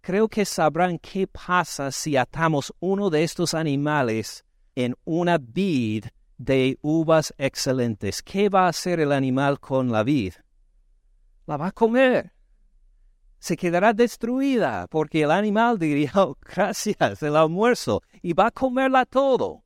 creo 0.00 0.28
que 0.28 0.44
sabrán 0.44 1.00
qué 1.00 1.26
pasa 1.26 1.90
si 1.90 2.16
atamos 2.16 2.72
uno 2.78 3.10
de 3.10 3.24
estos 3.24 3.52
animales 3.52 4.44
en 4.76 4.94
una 5.04 5.38
vid 5.38 6.04
de 6.38 6.78
uvas 6.82 7.34
excelentes. 7.38 8.22
¿Qué 8.22 8.48
va 8.48 8.66
a 8.66 8.68
hacer 8.68 9.00
el 9.00 9.12
animal 9.12 9.60
con 9.60 9.90
la 9.90 10.02
vid? 10.02 10.34
La 11.46 11.56
va 11.56 11.68
a 11.68 11.72
comer. 11.72 12.32
Se 13.38 13.56
quedará 13.56 13.92
destruida 13.92 14.86
porque 14.88 15.22
el 15.22 15.30
animal 15.30 15.78
diría, 15.78 16.12
oh, 16.14 16.36
gracias, 16.40 17.22
el 17.22 17.36
almuerzo, 17.36 18.02
y 18.22 18.32
va 18.32 18.46
a 18.46 18.50
comerla 18.50 19.04
todo. 19.04 19.64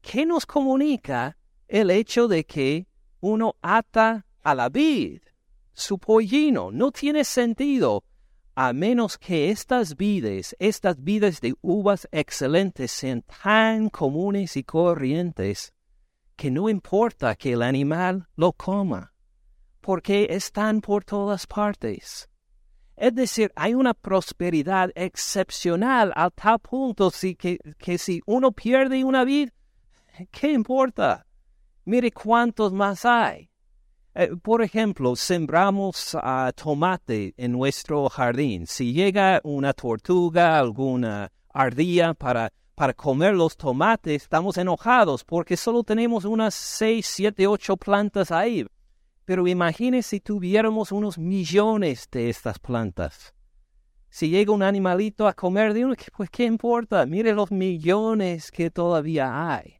¿Qué 0.00 0.24
nos 0.24 0.46
comunica 0.46 1.36
el 1.68 1.90
hecho 1.90 2.26
de 2.26 2.44
que 2.44 2.88
uno 3.20 3.56
ata 3.60 4.26
a 4.42 4.54
la 4.54 4.70
vid 4.70 5.20
su 5.72 5.98
pollino? 5.98 6.70
No 6.72 6.90
tiene 6.90 7.24
sentido 7.24 8.04
a 8.62 8.74
menos 8.74 9.16
que 9.16 9.48
estas 9.48 9.96
vides, 9.96 10.54
estas 10.58 11.02
vides 11.02 11.40
de 11.40 11.54
uvas 11.62 12.06
excelentes 12.12 12.90
sean 12.90 13.22
tan 13.22 13.88
comunes 13.88 14.54
y 14.54 14.64
corrientes, 14.64 15.72
que 16.36 16.50
no 16.50 16.68
importa 16.68 17.36
que 17.36 17.52
el 17.52 17.62
animal 17.62 18.28
lo 18.36 18.52
coma, 18.52 19.14
porque 19.80 20.26
están 20.28 20.82
por 20.82 21.04
todas 21.04 21.46
partes. 21.46 22.28
Es 22.96 23.14
decir, 23.14 23.50
hay 23.56 23.72
una 23.72 23.94
prosperidad 23.94 24.90
excepcional 24.94 26.12
al 26.14 26.30
tal 26.30 26.58
punto 26.58 27.10
que, 27.38 27.58
que 27.78 27.96
si 27.96 28.20
uno 28.26 28.52
pierde 28.52 29.02
una 29.04 29.24
vid, 29.24 29.48
¿qué 30.30 30.52
importa? 30.52 31.26
Mire 31.86 32.12
cuántos 32.12 32.74
más 32.74 33.06
hay. 33.06 33.49
Eh, 34.12 34.30
por 34.42 34.60
ejemplo, 34.62 35.14
sembramos 35.14 36.14
uh, 36.14 36.52
tomate 36.54 37.32
en 37.36 37.52
nuestro 37.52 38.08
jardín. 38.08 38.66
Si 38.66 38.92
llega 38.92 39.40
una 39.44 39.72
tortuga, 39.72 40.58
alguna 40.58 41.30
ardilla 41.52 42.14
para, 42.14 42.52
para 42.74 42.92
comer 42.92 43.34
los 43.34 43.56
tomates, 43.56 44.22
estamos 44.22 44.58
enojados 44.58 45.22
porque 45.24 45.56
solo 45.56 45.84
tenemos 45.84 46.24
unas 46.24 46.54
seis, 46.54 47.06
siete, 47.06 47.46
ocho 47.46 47.76
plantas 47.76 48.32
ahí. 48.32 48.66
Pero 49.24 49.46
imagine 49.46 50.02
si 50.02 50.18
tuviéramos 50.18 50.90
unos 50.90 51.16
millones 51.16 52.08
de 52.10 52.30
estas 52.30 52.58
plantas. 52.58 53.32
Si 54.08 54.28
llega 54.28 54.52
un 54.52 54.64
animalito 54.64 55.28
a 55.28 55.34
comer 55.34 55.72
de 55.72 55.84
uno, 55.84 55.94
pues 56.16 56.30
qué 56.30 56.46
importa, 56.46 57.06
mire 57.06 57.32
los 57.32 57.52
millones 57.52 58.50
que 58.50 58.72
todavía 58.72 59.54
hay. 59.54 59.76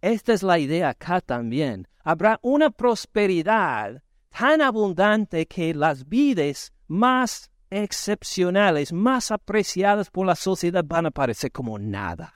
Esta 0.00 0.32
es 0.32 0.42
la 0.42 0.58
idea 0.58 0.88
acá 0.88 1.20
también 1.20 1.86
habrá 2.06 2.38
una 2.40 2.70
prosperidad 2.70 4.00
tan 4.30 4.62
abundante 4.62 5.46
que 5.46 5.74
las 5.74 6.08
vides 6.08 6.72
más 6.86 7.50
excepcionales, 7.68 8.92
más 8.92 9.32
apreciadas 9.32 10.08
por 10.12 10.24
la 10.24 10.36
sociedad 10.36 10.84
van 10.86 11.06
a 11.06 11.10
parecer 11.10 11.50
como 11.50 11.80
nada, 11.80 12.32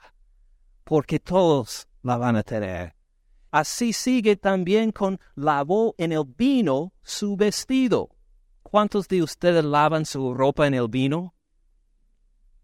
porque 0.83 1.21
todos 1.21 1.87
la 2.03 2.17
van 2.17 2.35
a 2.35 2.43
tener. 2.43 2.97
Así 3.53 3.93
sigue 3.93 4.35
también 4.35 4.91
con 4.91 5.21
lavó 5.37 5.95
en 5.99 6.11
el 6.11 6.25
vino 6.25 6.93
su 7.05 7.37
vestido. 7.37 8.09
¿Cuántos 8.65 9.07
de 9.07 9.23
ustedes 9.23 9.65
lavan 9.65 10.05
su 10.05 10.35
ropa 10.35 10.67
en 10.67 10.75
el 10.75 10.89
vino? 10.89 11.37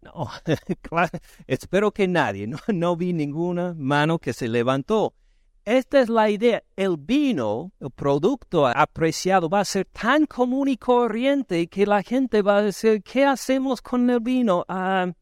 No, 0.03 0.29
espero 1.47 1.93
que 1.93 2.09
nadie, 2.09 2.49
no 2.67 2.97
vi 2.97 3.13
ninguna 3.13 3.75
mano 3.79 4.19
que 4.19 4.33
se 4.33 4.49
levantó. 4.49 5.15
Esta 5.67 5.99
es 6.01 6.09
la 6.09 6.31
idea. 6.31 6.63
El 6.77 6.97
vino, 6.97 7.73
el 7.81 7.91
producto 7.91 8.69
apreciado, 8.69 9.49
va 9.49 9.61
a 9.61 9.65
ser 9.65 9.87
tan 9.87 10.25
común 10.25 10.69
y 10.69 10.77
corriente 10.77 11.67
que 11.67 11.85
la 11.85 12.05
gente 12.05 12.41
va 12.41 12.59
a 12.59 12.63
decir, 12.63 13.03
¿qué 13.03 13.25
hacemos 13.25 13.83
con 13.83 14.09
el 14.09 14.21
vino? 14.21 14.65
Uh, 14.69 15.13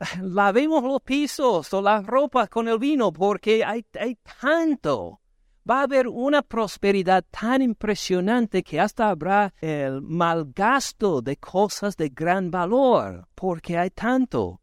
lavemos 0.20 0.82
los 0.82 1.00
pisos 1.00 1.72
o 1.72 1.80
las 1.80 2.04
ropas 2.04 2.48
con 2.48 2.66
el 2.66 2.80
vino 2.80 3.12
porque 3.12 3.64
hay, 3.64 3.86
hay 4.00 4.18
tanto. 4.40 5.20
Va 5.68 5.80
a 5.80 5.82
haber 5.84 6.08
una 6.08 6.42
prosperidad 6.42 7.24
tan 7.30 7.62
impresionante 7.62 8.64
que 8.64 8.80
hasta 8.80 9.10
habrá 9.10 9.54
el 9.60 10.02
malgasto 10.02 11.22
de 11.22 11.36
cosas 11.36 11.96
de 11.96 12.08
gran 12.08 12.50
valor, 12.50 13.28
porque 13.36 13.78
hay 13.78 13.90
tanto. 13.90 14.60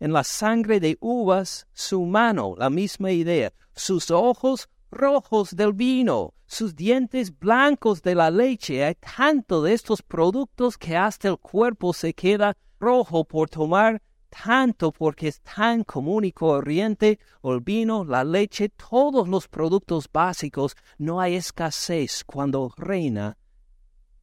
En 0.00 0.12
la 0.12 0.24
sangre 0.24 0.80
de 0.80 0.96
uvas, 1.00 1.66
su 1.72 2.04
mano, 2.04 2.54
la 2.58 2.70
misma 2.70 3.12
idea, 3.12 3.52
sus 3.74 4.10
ojos 4.10 4.68
rojos 4.90 5.56
del 5.56 5.72
vino, 5.72 6.34
sus 6.46 6.74
dientes 6.74 7.36
blancos 7.36 8.02
de 8.02 8.14
la 8.14 8.30
leche. 8.30 8.84
Hay 8.84 8.94
tanto 8.94 9.62
de 9.62 9.72
estos 9.72 10.02
productos 10.02 10.78
que 10.78 10.96
hasta 10.96 11.28
el 11.28 11.38
cuerpo 11.38 11.92
se 11.92 12.14
queda 12.14 12.56
rojo 12.78 13.24
por 13.24 13.48
tomar 13.48 14.00
tanto 14.42 14.90
porque 14.90 15.28
es 15.28 15.40
tan 15.42 15.84
común 15.84 16.24
y 16.24 16.32
corriente, 16.32 17.18
el 17.44 17.60
vino, 17.60 18.04
la 18.04 18.24
leche, 18.24 18.68
todos 18.68 19.28
los 19.28 19.46
productos 19.48 20.08
básicos, 20.12 20.76
no 20.98 21.20
hay 21.20 21.36
escasez 21.36 22.24
cuando 22.24 22.72
reina 22.76 23.36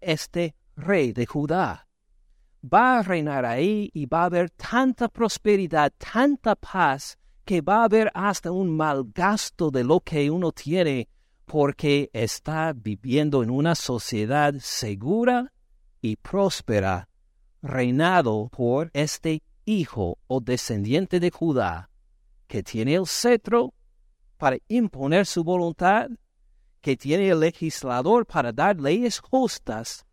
este 0.02 0.56
rey 0.76 1.14
de 1.14 1.26
Judá. 1.26 1.88
Va 2.64 3.00
a 3.00 3.04
reinar 3.04 3.46
ahí 3.46 3.90
y 3.94 4.06
va 4.06 4.24
a 4.24 4.26
haber 4.26 4.52
tanta 4.52 5.08
prosperidad, 5.08 5.92
tanta 5.98 6.56
paz, 6.56 7.18
que 7.44 7.62
va 7.62 7.82
a 7.82 7.86
haber 7.86 8.12
hasta 8.14 8.52
un 8.52 8.76
mal 8.76 9.06
gasto 9.14 9.72
de 9.72 9.84
lo 9.84 10.00
que 10.00 10.30
uno 10.30 10.52
tiene 10.52 11.10
porque 11.46 12.10
está 12.14 12.72
viviendo 12.74 13.44
en 13.44 13.50
una 13.50 13.76
sociedad 13.76 14.54
segura 14.60 15.52
y 16.02 16.16
próspera, 16.16 17.10
reinado 17.62 18.48
por 18.50 18.90
este 18.94 19.44
hijo 19.66 20.18
o 20.28 20.40
descendiente 20.40 21.20
de 21.20 21.30
Judá, 21.30 21.90
que 22.48 22.64
tiene 22.64 22.96
el 22.96 23.06
cetro 23.06 23.74
para 24.38 24.58
imponer 24.68 25.26
su 25.26 25.44
voluntad, 25.44 26.10
que 26.80 26.96
tiene 26.96 27.30
el 27.30 27.40
legislador 27.40 28.26
para 28.26 28.52
dar 28.52 28.80
leyes 28.80 29.20
justas, 29.20 30.06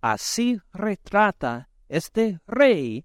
así 0.00 0.60
retrata 0.72 1.67
este 1.88 2.40
rey 2.46 3.04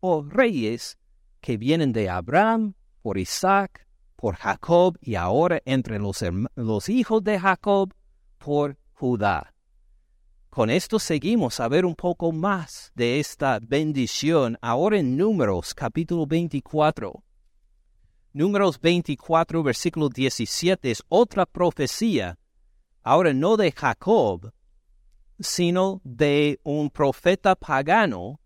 o 0.00 0.22
reyes 0.22 0.98
que 1.40 1.56
vienen 1.56 1.92
de 1.92 2.08
Abraham, 2.08 2.74
por 3.02 3.18
Isaac, 3.18 3.86
por 4.16 4.36
Jacob 4.36 4.96
y 5.00 5.16
ahora 5.16 5.60
entre 5.64 5.98
los, 5.98 6.88
hijos 6.88 7.24
de 7.24 7.40
Jacob, 7.40 7.92
por 8.38 8.78
Judá. 8.92 9.52
Con 10.48 10.70
esto 10.70 10.98
seguimos 10.98 11.58
a 11.60 11.68
ver 11.68 11.84
un 11.84 11.96
poco 11.96 12.30
más 12.30 12.92
de 12.94 13.18
esta 13.18 13.58
bendición 13.60 14.58
ahora 14.60 14.98
en 14.98 15.16
Números 15.16 15.74
capítulo 15.74 16.26
24. 16.26 17.24
Números 18.34 18.80
24 18.80 19.62
versículo 19.62 20.08
17 20.08 20.90
es 20.90 21.02
otra 21.08 21.44
profecía, 21.44 22.38
ahora 23.02 23.32
no 23.32 23.56
de 23.56 23.72
Jacob, 23.72 24.52
sino 25.38 26.00
de 26.04 26.60
un 26.62 26.90
profeta 26.90 27.54
pagano 27.56 28.40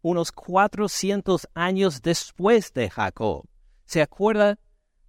unos 0.00 0.32
400 0.32 1.48
años 1.54 2.02
después 2.02 2.72
de 2.72 2.88
Jacob. 2.88 3.44
¿Se 3.84 4.00
acuerda 4.00 4.58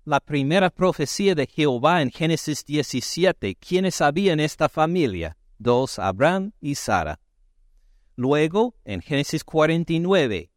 la 0.04 0.20
primera 0.20 0.70
profecía 0.70 1.36
de 1.36 1.48
Jehová 1.48 2.02
en 2.02 2.12
Génesis 2.12 2.66
17? 2.66 3.56
¿Quiénes 3.56 4.02
habían 4.02 4.40
esta 4.40 4.68
familia? 4.70 5.38
dos 5.60 6.00
Abraham 6.00 6.54
y 6.62 6.76
Sara. 6.76 7.20
Luego, 8.16 8.76
en 8.86 9.02
Génesis 9.02 9.44
49, 9.44 10.52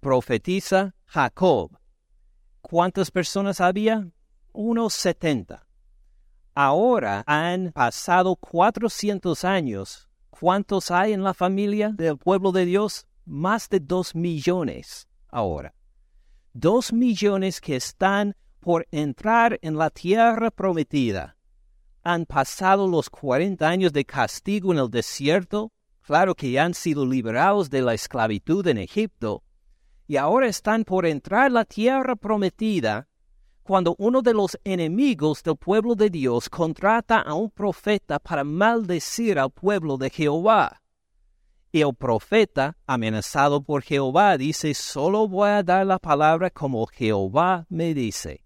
profetiza 0.00 0.94
Jacob. 1.06 1.78
¿Cuántas 2.60 3.10
personas 3.10 3.60
había? 3.60 4.10
Unos 4.52 4.92
setenta. 4.94 5.63
Ahora 6.54 7.24
han 7.26 7.72
pasado 7.72 8.36
cuatrocientos 8.36 9.44
años. 9.44 10.08
¿Cuántos 10.30 10.90
hay 10.90 11.12
en 11.12 11.22
la 11.22 11.34
familia 11.34 11.90
del 11.90 12.16
pueblo 12.16 12.52
de 12.52 12.64
Dios? 12.64 13.06
Más 13.24 13.68
de 13.68 13.80
dos 13.80 14.14
millones 14.14 15.08
ahora. 15.28 15.74
Dos 16.52 16.92
millones 16.92 17.60
que 17.60 17.76
están 17.76 18.36
por 18.60 18.86
entrar 18.90 19.58
en 19.62 19.76
la 19.76 19.90
tierra 19.90 20.50
prometida 20.50 21.36
han 22.04 22.26
pasado 22.26 22.86
los 22.86 23.08
cuarenta 23.08 23.68
años 23.68 23.92
de 23.92 24.04
castigo 24.04 24.72
en 24.72 24.78
el 24.78 24.90
desierto, 24.90 25.72
claro 26.02 26.34
que 26.34 26.60
han 26.60 26.74
sido 26.74 27.06
liberados 27.06 27.70
de 27.70 27.80
la 27.80 27.94
esclavitud 27.94 28.66
en 28.68 28.76
Egipto, 28.78 29.42
y 30.06 30.18
ahora 30.18 30.46
están 30.46 30.84
por 30.84 31.06
entrar 31.06 31.50
la 31.50 31.64
tierra 31.64 32.14
prometida, 32.14 33.08
cuando 33.64 33.96
uno 33.98 34.22
de 34.22 34.32
los 34.32 34.56
enemigos 34.62 35.42
del 35.42 35.56
pueblo 35.56 35.96
de 35.96 36.10
Dios 36.10 36.48
contrata 36.48 37.18
a 37.18 37.34
un 37.34 37.50
profeta 37.50 38.20
para 38.20 38.44
maldecir 38.44 39.40
al 39.40 39.50
pueblo 39.50 39.96
de 39.96 40.10
Jehová. 40.10 40.80
Y 41.72 41.80
el 41.80 41.94
profeta, 41.96 42.76
amenazado 42.86 43.60
por 43.60 43.82
Jehová, 43.82 44.38
dice, 44.38 44.72
solo 44.74 45.26
voy 45.26 45.48
a 45.48 45.64
dar 45.64 45.84
la 45.84 45.98
palabra 45.98 46.50
como 46.50 46.86
Jehová 46.86 47.66
me 47.68 47.92
dice 47.92 48.44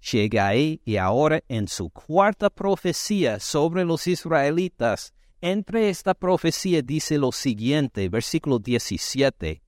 llega 0.00 0.48
ahí 0.48 0.80
y 0.84 0.96
ahora 0.96 1.42
en 1.48 1.68
su 1.68 1.90
cuarta 1.90 2.50
profecía 2.50 3.40
sobre 3.40 3.84
los 3.84 4.06
israelitas, 4.06 5.14
entre 5.40 5.88
esta 5.88 6.14
profecía 6.14 6.82
dice 6.82 7.18
lo 7.18 7.32
siguiente, 7.32 8.08
versículo 8.08 8.58
17, 8.58 9.62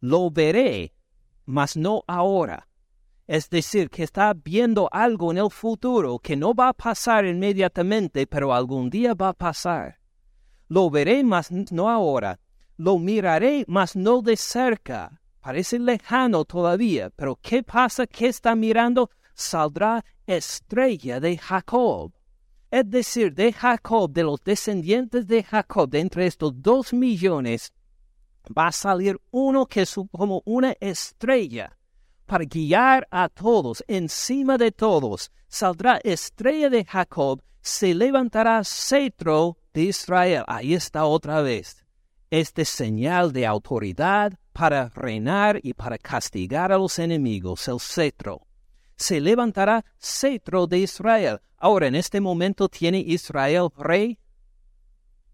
lo 0.00 0.30
veré, 0.30 0.94
mas 1.46 1.76
no 1.76 2.02
ahora. 2.06 2.68
Es 3.26 3.48
decir, 3.48 3.88
que 3.88 4.02
está 4.02 4.34
viendo 4.34 4.88
algo 4.90 5.30
en 5.30 5.38
el 5.38 5.50
futuro 5.50 6.18
que 6.18 6.36
no 6.36 6.54
va 6.54 6.68
a 6.68 6.72
pasar 6.72 7.24
inmediatamente, 7.24 8.26
pero 8.26 8.52
algún 8.52 8.90
día 8.90 9.14
va 9.14 9.28
a 9.28 9.32
pasar. 9.32 9.98
Lo 10.68 10.90
veré, 10.90 11.22
mas 11.22 11.50
no 11.50 11.88
ahora. 11.88 12.40
Lo 12.76 12.98
miraré, 12.98 13.64
mas 13.68 13.94
no 13.94 14.22
de 14.22 14.36
cerca. 14.36 15.20
Parece 15.40 15.78
lejano 15.78 16.44
todavía, 16.44 17.10
pero 17.10 17.38
¿qué 17.40 17.62
pasa? 17.62 18.06
¿Qué 18.06 18.26
está 18.26 18.54
mirando? 18.54 19.10
saldrá 19.34 20.04
estrella 20.26 21.20
de 21.20 21.38
Jacob. 21.38 22.12
Es 22.70 22.88
decir, 22.88 23.34
de 23.34 23.52
Jacob, 23.52 24.10
de 24.12 24.22
los 24.24 24.40
descendientes 24.42 25.26
de 25.26 25.42
Jacob, 25.42 25.90
de 25.90 26.00
entre 26.00 26.26
estos 26.26 26.52
dos 26.56 26.92
millones, 26.92 27.72
va 28.56 28.68
a 28.68 28.72
salir 28.72 29.20
uno 29.30 29.66
que 29.66 29.82
es 29.82 29.94
como 30.10 30.42
una 30.44 30.74
estrella 30.80 31.76
para 32.32 32.46
guiar 32.46 33.06
a 33.10 33.28
todos, 33.28 33.84
encima 33.88 34.56
de 34.56 34.72
todos. 34.72 35.30
Saldrá 35.48 36.00
estrella 36.02 36.70
de 36.70 36.82
Jacob, 36.82 37.42
se 37.60 37.92
levantará 37.92 38.64
cetro 38.64 39.58
de 39.74 39.82
Israel. 39.82 40.42
Ahí 40.46 40.72
está 40.72 41.04
otra 41.04 41.42
vez. 41.42 41.84
Este 42.30 42.64
señal 42.64 43.34
de 43.34 43.46
autoridad 43.46 44.32
para 44.54 44.88
reinar 44.94 45.60
y 45.62 45.74
para 45.74 45.98
castigar 45.98 46.72
a 46.72 46.78
los 46.78 46.98
enemigos, 46.98 47.68
el 47.68 47.78
cetro 47.80 48.46
se 48.96 49.20
levantará 49.20 49.84
cetro 49.98 50.66
de 50.66 50.78
Israel. 50.78 51.38
Ahora, 51.58 51.86
en 51.88 51.94
este 51.94 52.18
momento, 52.18 52.66
¿tiene 52.70 53.00
Israel 53.00 53.68
rey? 53.76 54.18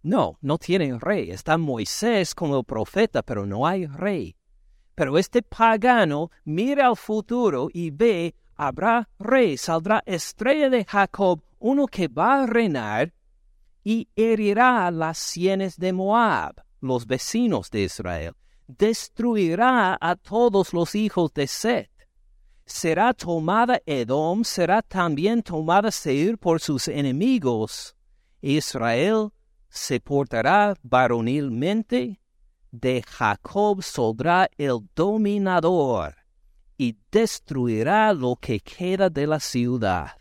No, 0.03 0.37
no 0.41 0.59
tiene 0.59 0.99
rey. 0.99 1.31
Está 1.31 1.59
Moisés 1.59 2.35
como 2.35 2.65
profeta, 2.65 3.23
pero 3.23 3.47
no 3.47 3.69
hay 3.69 3.87
rey. 3.87 4.38
Pero 4.99 5.17
este 5.17 5.43
pagano 5.43 6.33
mira 6.45 6.89
al 6.89 6.97
futuro 6.97 7.69
y 7.73 7.91
ve, 7.91 8.35
habrá 8.57 9.09
rey, 9.21 9.57
saldrá 9.57 10.03
estrella 10.05 10.69
de 10.69 10.85
Jacob, 10.85 11.41
uno 11.61 11.87
que 11.87 12.09
va 12.09 12.43
a 12.43 12.47
reinar 12.47 13.13
y 13.85 14.09
herirá 14.17 14.91
las 14.91 15.19
sienes 15.19 15.77
de 15.77 15.93
Moab, 15.93 16.65
los 16.81 17.07
vecinos 17.07 17.71
de 17.71 17.83
Israel. 17.83 18.35
Destruirá 18.67 19.97
a 20.01 20.17
todos 20.17 20.73
los 20.73 20.97
hijos 20.97 21.33
de 21.33 21.47
Seth 21.47 21.91
será 22.67 23.15
tomada 23.15 23.81
Edom, 23.87 24.43
será 24.43 24.83
también 24.83 25.43
tomada 25.43 25.93
Seir 25.93 26.37
por 26.37 26.61
sus 26.61 26.89
enemigos. 26.89 27.95
Israel 28.43 29.31
se 29.71 30.01
portará 30.01 30.75
varonilmente, 30.83 32.21
de 32.71 33.03
Jacob 33.03 33.83
saldrá 33.83 34.49
el 34.57 34.81
dominador 34.95 36.15
y 36.77 36.97
destruirá 37.11 38.13
lo 38.13 38.37
que 38.37 38.61
queda 38.61 39.11
de 39.11 39.27
la 39.27 39.41
ciudad. 39.41 40.13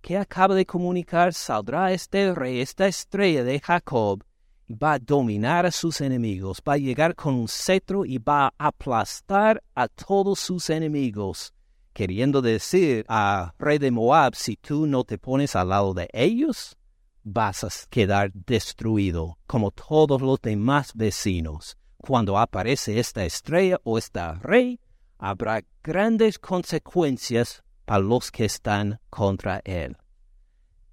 Que 0.00 0.18
acaba 0.18 0.54
de 0.54 0.66
comunicar, 0.66 1.32
saldrá 1.32 1.92
este 1.92 2.34
rey, 2.34 2.60
esta 2.60 2.86
estrella 2.86 3.44
de 3.44 3.60
Jacob, 3.60 4.24
y 4.66 4.74
va 4.74 4.94
a 4.94 4.98
dominar 4.98 5.66
a 5.66 5.70
sus 5.70 6.00
enemigos, 6.00 6.62
va 6.66 6.74
a 6.74 6.78
llegar 6.78 7.14
con 7.14 7.34
un 7.34 7.48
cetro 7.48 8.04
y 8.04 8.18
va 8.18 8.46
a 8.46 8.68
aplastar 8.68 9.62
a 9.74 9.88
todos 9.88 10.38
sus 10.40 10.70
enemigos 10.70 11.52
queriendo 11.92 12.40
decir 12.42 13.04
a 13.08 13.54
rey 13.58 13.78
de 13.78 13.90
Moab, 13.90 14.34
si 14.34 14.56
tú 14.56 14.86
no 14.86 15.04
te 15.04 15.18
pones 15.18 15.54
al 15.56 15.68
lado 15.68 15.94
de 15.94 16.08
ellos, 16.12 16.76
vas 17.24 17.64
a 17.64 17.68
quedar 17.88 18.32
destruido 18.32 19.38
como 19.46 19.70
todos 19.70 20.20
los 20.20 20.40
demás 20.40 20.92
vecinos. 20.94 21.76
Cuando 21.98 22.38
aparece 22.38 22.98
esta 22.98 23.24
estrella 23.24 23.80
o 23.84 23.96
esta 23.96 24.34
rey, 24.34 24.80
habrá 25.18 25.62
grandes 25.82 26.38
consecuencias 26.38 27.62
para 27.84 28.00
los 28.00 28.30
que 28.30 28.44
están 28.44 28.98
contra 29.08 29.60
él. 29.64 29.96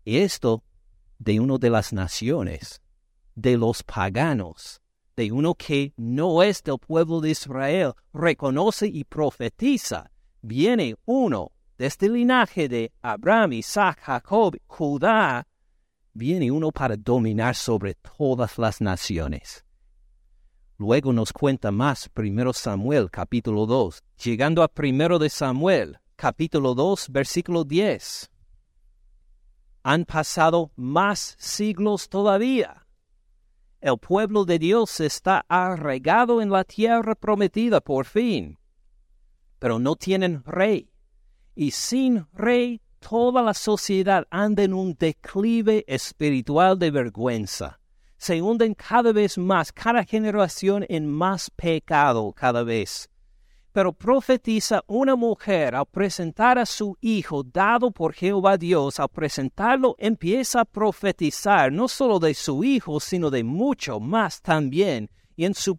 Esto 0.05 0.63
de 1.17 1.39
uno 1.39 1.57
de 1.57 1.69
las 1.69 1.93
naciones, 1.93 2.81
de 3.35 3.57
los 3.57 3.83
paganos, 3.83 4.81
de 5.15 5.31
uno 5.31 5.55
que 5.55 5.93
no 5.97 6.43
es 6.43 6.63
del 6.63 6.77
pueblo 6.77 7.19
de 7.21 7.31
Israel, 7.31 7.93
reconoce 8.13 8.87
y 8.87 9.03
profetiza. 9.03 10.11
Viene 10.41 10.95
uno 11.05 11.51
de 11.77 11.87
este 11.87 12.07
linaje 12.07 12.69
de 12.69 12.91
Abraham, 13.01 13.53
Isaac, 13.53 13.99
Jacob, 14.01 14.57
Judá, 14.67 15.45
viene 16.13 16.51
uno 16.51 16.71
para 16.71 16.95
dominar 16.95 17.55
sobre 17.55 17.95
todas 17.95 18.57
las 18.57 18.81
naciones. 18.81 19.65
Luego 20.77 21.11
nos 21.11 21.33
cuenta 21.33 21.71
más 21.71 22.07
primero 22.09 22.53
Samuel 22.53 23.11
capítulo 23.11 23.65
2, 23.65 24.01
llegando 24.23 24.63
a 24.63 24.67
primero 24.69 25.19
de 25.19 25.29
Samuel 25.29 25.99
capítulo 26.15 26.73
2 26.73 27.09
versículo 27.09 27.63
10. 27.63 28.31
Han 29.83 30.05
pasado 30.05 30.71
más 30.75 31.35
siglos 31.37 32.09
todavía. 32.09 32.85
El 33.81 33.97
pueblo 33.97 34.43
de 34.45 34.59
Dios 34.59 34.99
está 34.99 35.45
arraigado 35.47 36.41
en 36.41 36.49
la 36.49 36.63
tierra 36.63 37.15
prometida 37.15 37.79
por 37.79 38.05
fin, 38.05 38.57
pero 39.59 39.79
no 39.79 39.95
tienen 39.95 40.43
rey 40.45 40.91
y 41.55 41.71
sin 41.71 42.25
rey 42.33 42.81
toda 42.99 43.41
la 43.41 43.53
sociedad 43.53 44.27
anda 44.29 44.63
en 44.63 44.73
un 44.73 44.95
declive 44.97 45.83
espiritual 45.87 46.77
de 46.77 46.91
vergüenza. 46.91 47.79
Se 48.17 48.41
hunden 48.41 48.73
cada 48.73 49.13
vez 49.13 49.37
más, 49.37 49.71
cada 49.71 50.03
generación 50.03 50.85
en 50.89 51.07
más 51.07 51.49
pecado 51.49 52.33
cada 52.33 52.63
vez. 52.63 53.09
Pero 53.71 53.93
profetiza 53.93 54.83
una 54.87 55.15
mujer 55.15 55.75
al 55.75 55.85
presentar 55.85 56.57
a 56.59 56.65
su 56.65 56.97
hijo 57.01 57.43
dado 57.43 57.91
por 57.91 58.13
Jehová 58.13 58.57
Dios, 58.57 58.99
al 58.99 59.09
presentarlo 59.09 59.95
empieza 59.99 60.61
a 60.61 60.65
profetizar 60.65 61.71
no 61.71 61.87
solo 61.87 62.19
de 62.19 62.33
su 62.33 62.63
hijo, 62.63 62.99
sino 62.99 63.29
de 63.29 63.43
mucho 63.43 63.99
más 63.99 64.41
también. 64.41 65.09
Y 65.35 65.45
en 65.45 65.53
su, 65.53 65.77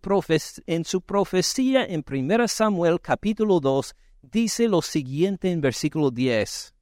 en 0.67 0.85
su 0.85 1.03
profecía 1.03 1.85
en 1.85 2.03
1 2.11 2.49
Samuel 2.49 3.01
capítulo 3.03 3.61
2 3.61 3.95
dice 4.23 4.69
lo 4.69 4.81
siguiente 4.81 5.51
en 5.51 5.61
versículo 5.61 6.11
10. 6.11 6.75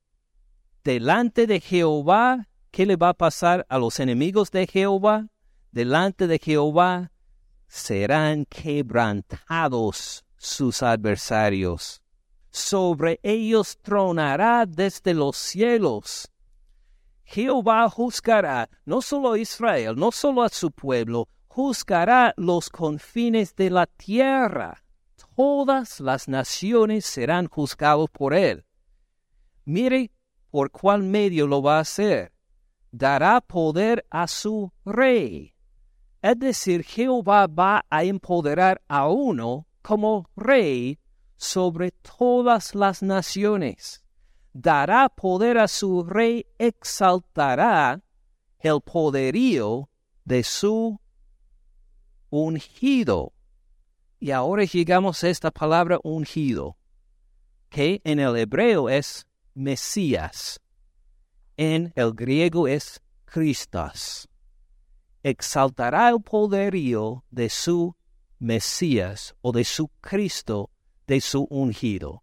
Delante 0.89 1.47
de 1.47 1.61
Jehová, 1.61 2.49
¿qué 2.71 2.87
le 2.87 2.97
va 2.97 3.11
a 3.11 3.13
pasar 3.13 3.67
a 3.69 3.77
los 3.77 4.01
enemigos 4.01 4.51
de 4.51 4.67
Jehová? 4.67 5.29
Delante 5.71 6.27
de 6.27 6.39
Jehová 6.39 7.13
serán 7.67 8.47
quebrantados 8.47 10.25
sus 10.39 10.83
adversarios. 10.83 12.01
Sobre 12.51 13.21
ellos 13.23 13.77
tronará 13.83 14.65
desde 14.65 15.13
los 15.13 15.37
cielos. 15.37 16.33
Jehová 17.23 17.87
juzgará 17.91 18.71
no 18.87 19.03
solo 19.03 19.33
a 19.33 19.39
Israel, 19.39 19.95
no 19.95 20.11
solo 20.11 20.43
a 20.43 20.49
su 20.49 20.71
pueblo, 20.71 21.29
juzgará 21.49 22.33
los 22.39 22.71
confines 22.71 23.55
de 23.55 23.69
la 23.69 23.85
tierra 23.85 24.83
todas 25.37 26.01
las 26.01 26.29
naciones 26.29 27.05
serán 27.05 27.47
juzgados 27.47 28.09
por 28.09 28.33
él. 28.33 28.65
Mire 29.67 30.11
por 30.59 30.73
cuál 30.73 31.05
medio 31.05 31.47
lo 31.47 31.63
va 31.63 31.77
a 31.77 31.83
hacer. 31.83 32.33
Dará 32.91 33.41
poder 33.41 34.05
a 34.11 34.27
su 34.27 34.73
rey. 34.85 35.55
Es 36.21 36.37
decir, 36.37 36.83
Jehová 36.83 37.47
va 37.47 37.87
a 37.89 38.03
empoderar 38.03 38.83
a 38.89 39.07
uno 39.07 39.69
como 39.83 40.29
rey 40.35 40.99
sobre 41.37 41.93
todas 41.93 42.75
las 42.75 43.05
naciones. 43.05 44.03
Dará 44.53 45.09
poder 45.09 45.59
a 45.59 45.69
su 45.69 46.03
rey, 46.03 46.45
exaltará 46.59 48.03
el 48.59 48.81
poderío 48.81 49.89
de 50.25 50.43
su 50.43 51.01
ungido. 52.31 53.33
Y 54.19 54.33
ahora 54.33 54.65
llegamos 54.65 55.23
a 55.23 55.29
esta 55.29 55.53
palabra 55.53 56.01
ungido, 56.03 56.77
que 57.69 58.01
en 58.03 58.19
el 58.19 58.37
hebreo 58.37 58.89
es 58.89 59.28
Mesías, 59.59 60.61
en 61.57 61.93
el 61.97 62.13
griego 62.13 62.69
es 62.69 63.01
Christos. 63.25 64.29
Exaltará 65.25 66.11
el 66.11 66.23
poderío 66.23 67.25
de 67.33 67.51
su 67.51 67.97
Mesías 68.39 69.35
o 69.41 69.51
de 69.51 69.65
su 69.65 69.89
Cristo, 70.01 70.71
de 71.09 71.21
su 71.21 71.49
ungido. 71.51 72.23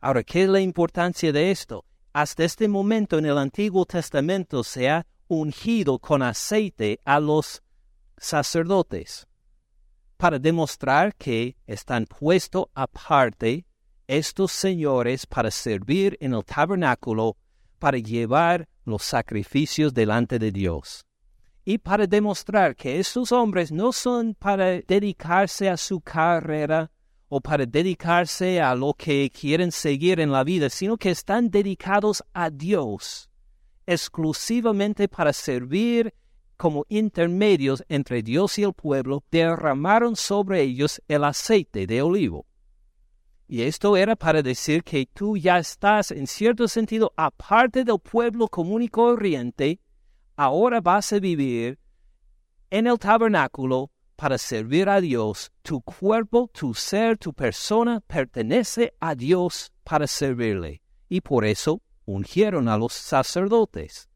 Ahora, 0.00 0.24
¿qué 0.24 0.42
es 0.42 0.48
la 0.48 0.58
importancia 0.58 1.30
de 1.30 1.52
esto? 1.52 1.84
Hasta 2.12 2.42
este 2.42 2.66
momento 2.66 3.18
en 3.18 3.26
el 3.26 3.38
Antiguo 3.38 3.86
Testamento 3.86 4.64
se 4.64 4.90
ha 4.90 5.06
ungido 5.28 6.00
con 6.00 6.22
aceite 6.22 6.98
a 7.04 7.20
los 7.20 7.62
sacerdotes 8.16 9.28
para 10.16 10.40
demostrar 10.40 11.14
que 11.14 11.56
están 11.68 12.04
puestos 12.06 12.66
aparte 12.74 13.67
estos 14.08 14.52
señores 14.52 15.26
para 15.26 15.50
servir 15.50 16.16
en 16.20 16.32
el 16.34 16.44
tabernáculo, 16.44 17.36
para 17.78 17.98
llevar 17.98 18.66
los 18.84 19.04
sacrificios 19.04 19.94
delante 19.94 20.38
de 20.38 20.50
Dios. 20.50 21.04
Y 21.64 21.76
para 21.76 22.06
demostrar 22.06 22.74
que 22.74 22.98
estos 22.98 23.30
hombres 23.30 23.70
no 23.70 23.92
son 23.92 24.34
para 24.34 24.80
dedicarse 24.80 25.68
a 25.68 25.76
su 25.76 26.00
carrera 26.00 26.90
o 27.28 27.42
para 27.42 27.66
dedicarse 27.66 28.62
a 28.62 28.74
lo 28.74 28.94
que 28.94 29.30
quieren 29.30 29.70
seguir 29.70 30.18
en 30.18 30.32
la 30.32 30.42
vida, 30.42 30.70
sino 30.70 30.96
que 30.96 31.10
están 31.10 31.50
dedicados 31.50 32.24
a 32.32 32.48
Dios, 32.48 33.28
exclusivamente 33.86 35.08
para 35.08 35.34
servir 35.34 36.14
como 36.56 36.86
intermedios 36.88 37.84
entre 37.90 38.22
Dios 38.22 38.58
y 38.58 38.62
el 38.62 38.72
pueblo, 38.72 39.22
derramaron 39.30 40.16
sobre 40.16 40.62
ellos 40.62 41.02
el 41.06 41.22
aceite 41.24 41.86
de 41.86 42.00
olivo. 42.00 42.47
Y 43.48 43.62
esto 43.62 43.96
era 43.96 44.14
para 44.14 44.42
decir 44.42 44.84
que 44.84 45.06
tú 45.06 45.36
ya 45.36 45.58
estás, 45.58 46.10
en 46.10 46.26
cierto 46.26 46.68
sentido, 46.68 47.12
aparte 47.16 47.82
del 47.82 47.98
pueblo 47.98 48.46
común 48.48 48.82
y 48.82 48.88
corriente, 48.88 49.80
ahora 50.36 50.80
vas 50.80 51.12
a 51.12 51.18
vivir 51.18 51.78
en 52.70 52.86
el 52.86 52.98
tabernáculo 52.98 53.90
para 54.16 54.36
servir 54.36 54.88
a 54.88 55.00
Dios. 55.00 55.50
Tu 55.62 55.80
cuerpo, 55.80 56.50
tu 56.52 56.74
ser, 56.74 57.16
tu 57.16 57.32
persona 57.32 58.00
pertenece 58.00 58.92
a 59.00 59.14
Dios 59.14 59.72
para 59.82 60.06
servirle. 60.06 60.82
Y 61.08 61.22
por 61.22 61.46
eso 61.46 61.80
ungieron 62.04 62.68
a 62.68 62.76
los 62.76 62.92
sacerdotes 62.92 64.08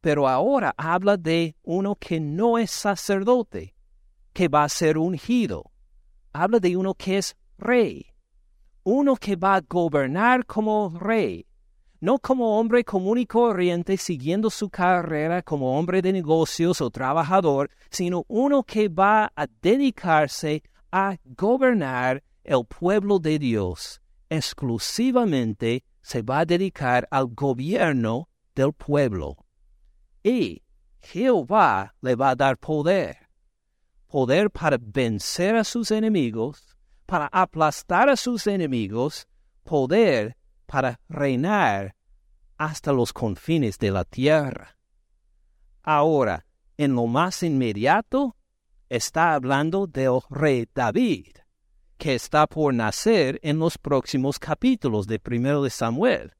pero 0.00 0.28
ahora 0.28 0.74
habla 0.76 1.16
de 1.16 1.56
uno 1.62 1.96
que 1.96 2.20
no 2.20 2.58
es 2.58 2.70
sacerdote, 2.70 3.74
que 4.32 4.48
va 4.48 4.64
a 4.64 4.68
ser 4.68 4.98
ungido. 4.98 5.70
Habla 6.32 6.60
de 6.60 6.76
uno 6.76 6.94
que 6.94 7.18
es 7.18 7.36
rey, 7.58 8.06
uno 8.90 9.16
que 9.16 9.36
va 9.36 9.56
a 9.56 9.60
gobernar 9.60 10.46
como 10.46 10.88
rey, 10.98 11.46
no 12.00 12.18
como 12.18 12.58
hombre 12.58 12.84
común 12.84 13.18
y 13.18 13.26
corriente 13.26 13.98
siguiendo 13.98 14.48
su 14.48 14.70
carrera 14.70 15.42
como 15.42 15.78
hombre 15.78 16.00
de 16.00 16.10
negocios 16.10 16.80
o 16.80 16.88
trabajador, 16.88 17.70
sino 17.90 18.24
uno 18.28 18.62
que 18.62 18.88
va 18.88 19.30
a 19.36 19.46
dedicarse 19.60 20.62
a 20.90 21.18
gobernar 21.36 22.22
el 22.44 22.64
pueblo 22.64 23.18
de 23.18 23.38
Dios. 23.38 24.00
Exclusivamente 24.30 25.84
se 26.00 26.22
va 26.22 26.40
a 26.40 26.46
dedicar 26.46 27.06
al 27.10 27.26
gobierno 27.26 28.30
del 28.54 28.72
pueblo 28.72 29.36
y 30.22 30.62
Jehová 31.02 31.94
le 32.00 32.14
va 32.14 32.30
a 32.30 32.36
dar 32.36 32.56
poder. 32.56 33.18
Poder 34.06 34.50
para 34.50 34.78
vencer 34.80 35.56
a 35.56 35.64
sus 35.64 35.90
enemigos, 35.90 36.67
para 37.08 37.26
aplastar 37.32 38.10
a 38.10 38.16
sus 38.16 38.46
enemigos, 38.46 39.26
poder 39.64 40.36
para 40.66 41.00
reinar 41.08 41.96
hasta 42.58 42.92
los 42.92 43.14
confines 43.14 43.78
de 43.78 43.90
la 43.90 44.04
tierra. 44.04 44.76
Ahora, 45.82 46.44
en 46.76 46.94
lo 46.94 47.06
más 47.06 47.42
inmediato, 47.42 48.36
está 48.90 49.32
hablando 49.32 49.86
del 49.86 50.20
rey 50.28 50.68
David, 50.74 51.28
que 51.96 52.14
está 52.14 52.46
por 52.46 52.74
nacer 52.74 53.40
en 53.42 53.58
los 53.58 53.78
próximos 53.78 54.38
capítulos 54.38 55.06
de 55.06 55.18
primero 55.18 55.62
de 55.62 55.70
Samuel. 55.70 56.34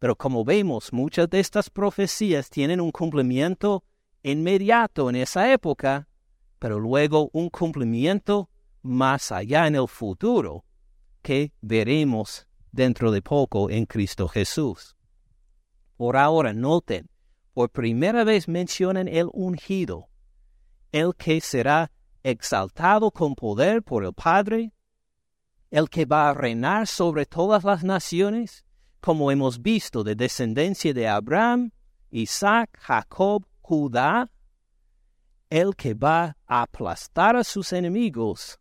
Pero 0.00 0.16
como 0.16 0.44
vemos, 0.44 0.92
muchas 0.92 1.30
de 1.30 1.38
estas 1.38 1.70
profecías 1.70 2.50
tienen 2.50 2.80
un 2.80 2.90
cumplimiento 2.90 3.84
inmediato 4.24 5.08
en 5.08 5.14
esa 5.14 5.52
época, 5.52 6.08
pero 6.58 6.80
luego 6.80 7.30
un 7.32 7.48
cumplimiento 7.48 8.50
más 8.84 9.32
allá 9.32 9.66
en 9.66 9.74
el 9.74 9.88
futuro, 9.88 10.64
que 11.22 11.52
veremos 11.60 12.46
dentro 12.70 13.10
de 13.10 13.22
poco 13.22 13.70
en 13.70 13.86
Cristo 13.86 14.28
Jesús. 14.28 14.94
Por 15.96 16.16
ahora, 16.16 16.52
noten, 16.52 17.08
por 17.52 17.70
primera 17.70 18.22
vez 18.22 18.46
mencionan 18.46 19.08
el 19.08 19.28
ungido, 19.32 20.08
el 20.92 21.14
que 21.16 21.40
será 21.40 21.90
exaltado 22.22 23.10
con 23.10 23.34
poder 23.34 23.82
por 23.82 24.04
el 24.04 24.12
Padre, 24.12 24.72
el 25.70 25.88
que 25.88 26.04
va 26.04 26.28
a 26.28 26.34
reinar 26.34 26.86
sobre 26.86 27.26
todas 27.26 27.64
las 27.64 27.82
naciones, 27.82 28.64
como 29.00 29.30
hemos 29.30 29.60
visto, 29.62 30.04
de 30.04 30.14
descendencia 30.14 30.92
de 30.92 31.08
Abraham 31.08 31.72
Isaac, 32.10 32.78
Jacob, 32.80 33.44
Judá, 33.60 34.30
el 35.50 35.74
que 35.74 35.94
va 35.94 36.36
a 36.46 36.62
aplastar 36.62 37.34
a 37.34 37.42
sus 37.42 37.72
enemigos 37.72 38.60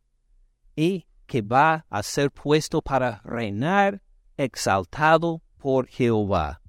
y 0.75 1.05
que 1.25 1.41
va 1.41 1.85
a 1.89 2.03
ser 2.03 2.31
puesto 2.31 2.81
para 2.81 3.21
reinar 3.23 4.01
exaltado 4.37 5.41
por 5.57 5.87
Jehová. 5.87 6.61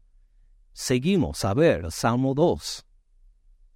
Seguimos 0.72 1.44
a 1.44 1.54
ver 1.54 1.84
el 1.84 1.92
Salmo 1.92 2.34
2, 2.34 2.84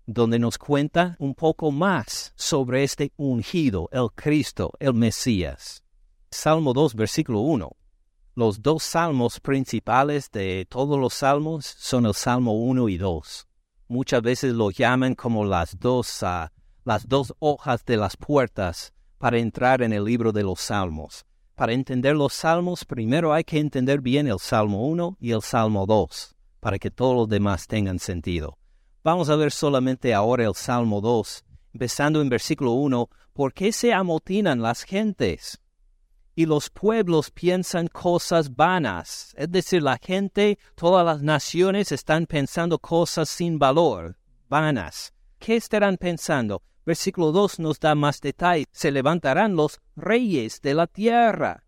donde 0.06 0.38
nos 0.38 0.58
cuenta 0.58 1.16
un 1.18 1.34
poco 1.34 1.70
más 1.70 2.32
sobre 2.36 2.84
este 2.84 3.12
ungido, 3.16 3.88
el 3.92 4.08
Cristo, 4.14 4.72
el 4.80 4.94
Mesías. 4.94 5.82
Salmo 6.30 6.72
2, 6.72 6.94
versículo 6.94 7.40
1. 7.40 7.70
Los 8.34 8.62
dos 8.62 8.82
salmos 8.82 9.40
principales 9.40 10.30
de 10.30 10.66
todos 10.68 10.98
los 10.98 11.14
salmos 11.14 11.66
son 11.66 12.06
el 12.06 12.14
Salmo 12.14 12.52
1 12.52 12.88
y 12.88 12.96
2. 12.96 13.48
Muchas 13.88 14.22
veces 14.22 14.54
lo 14.54 14.70
llaman 14.70 15.14
como 15.14 15.44
las 15.44 15.78
dos, 15.78 16.22
ah, 16.22 16.52
las 16.84 17.08
dos 17.08 17.34
hojas 17.40 17.84
de 17.84 17.96
las 17.96 18.16
puertas 18.16 18.92
para 19.18 19.38
entrar 19.38 19.82
en 19.82 19.92
el 19.92 20.04
libro 20.04 20.32
de 20.32 20.42
los 20.42 20.60
salmos. 20.60 21.26
Para 21.54 21.72
entender 21.72 22.16
los 22.16 22.32
salmos, 22.32 22.84
primero 22.84 23.32
hay 23.32 23.44
que 23.44 23.58
entender 23.58 24.00
bien 24.00 24.28
el 24.28 24.38
Salmo 24.38 24.86
1 24.86 25.18
y 25.20 25.32
el 25.32 25.42
Salmo 25.42 25.86
2 25.86 26.36
para 26.60 26.78
que 26.78 26.90
todos 26.90 27.16
los 27.16 27.28
demás 27.28 27.66
tengan 27.66 27.98
sentido. 27.98 28.58
Vamos 29.04 29.30
a 29.30 29.36
ver 29.36 29.52
solamente 29.52 30.12
ahora 30.14 30.44
el 30.44 30.54
Salmo 30.54 31.00
2, 31.00 31.44
empezando 31.74 32.20
en 32.20 32.28
versículo 32.28 32.72
1, 32.72 33.08
¿por 33.32 33.52
qué 33.54 33.72
se 33.72 33.92
amotinan 33.92 34.60
las 34.60 34.82
gentes? 34.82 35.60
Y 36.34 36.46
los 36.46 36.70
pueblos 36.70 37.30
piensan 37.30 37.88
cosas 37.88 38.54
vanas, 38.54 39.34
es 39.36 39.50
decir, 39.50 39.82
la 39.82 39.98
gente, 39.98 40.58
todas 40.74 41.04
las 41.04 41.22
naciones 41.22 41.90
están 41.90 42.26
pensando 42.26 42.78
cosas 42.78 43.28
sin 43.28 43.58
valor, 43.58 44.16
vanas. 44.48 45.12
¿Qué 45.38 45.56
estarán 45.56 45.96
pensando? 45.96 46.62
Versículo 46.88 47.32
2 47.32 47.58
nos 47.58 47.78
da 47.80 47.94
más 47.94 48.18
detalle. 48.18 48.64
Se 48.72 48.90
levantarán 48.90 49.54
los 49.54 49.78
reyes 49.94 50.62
de 50.62 50.72
la 50.72 50.86
tierra. 50.86 51.62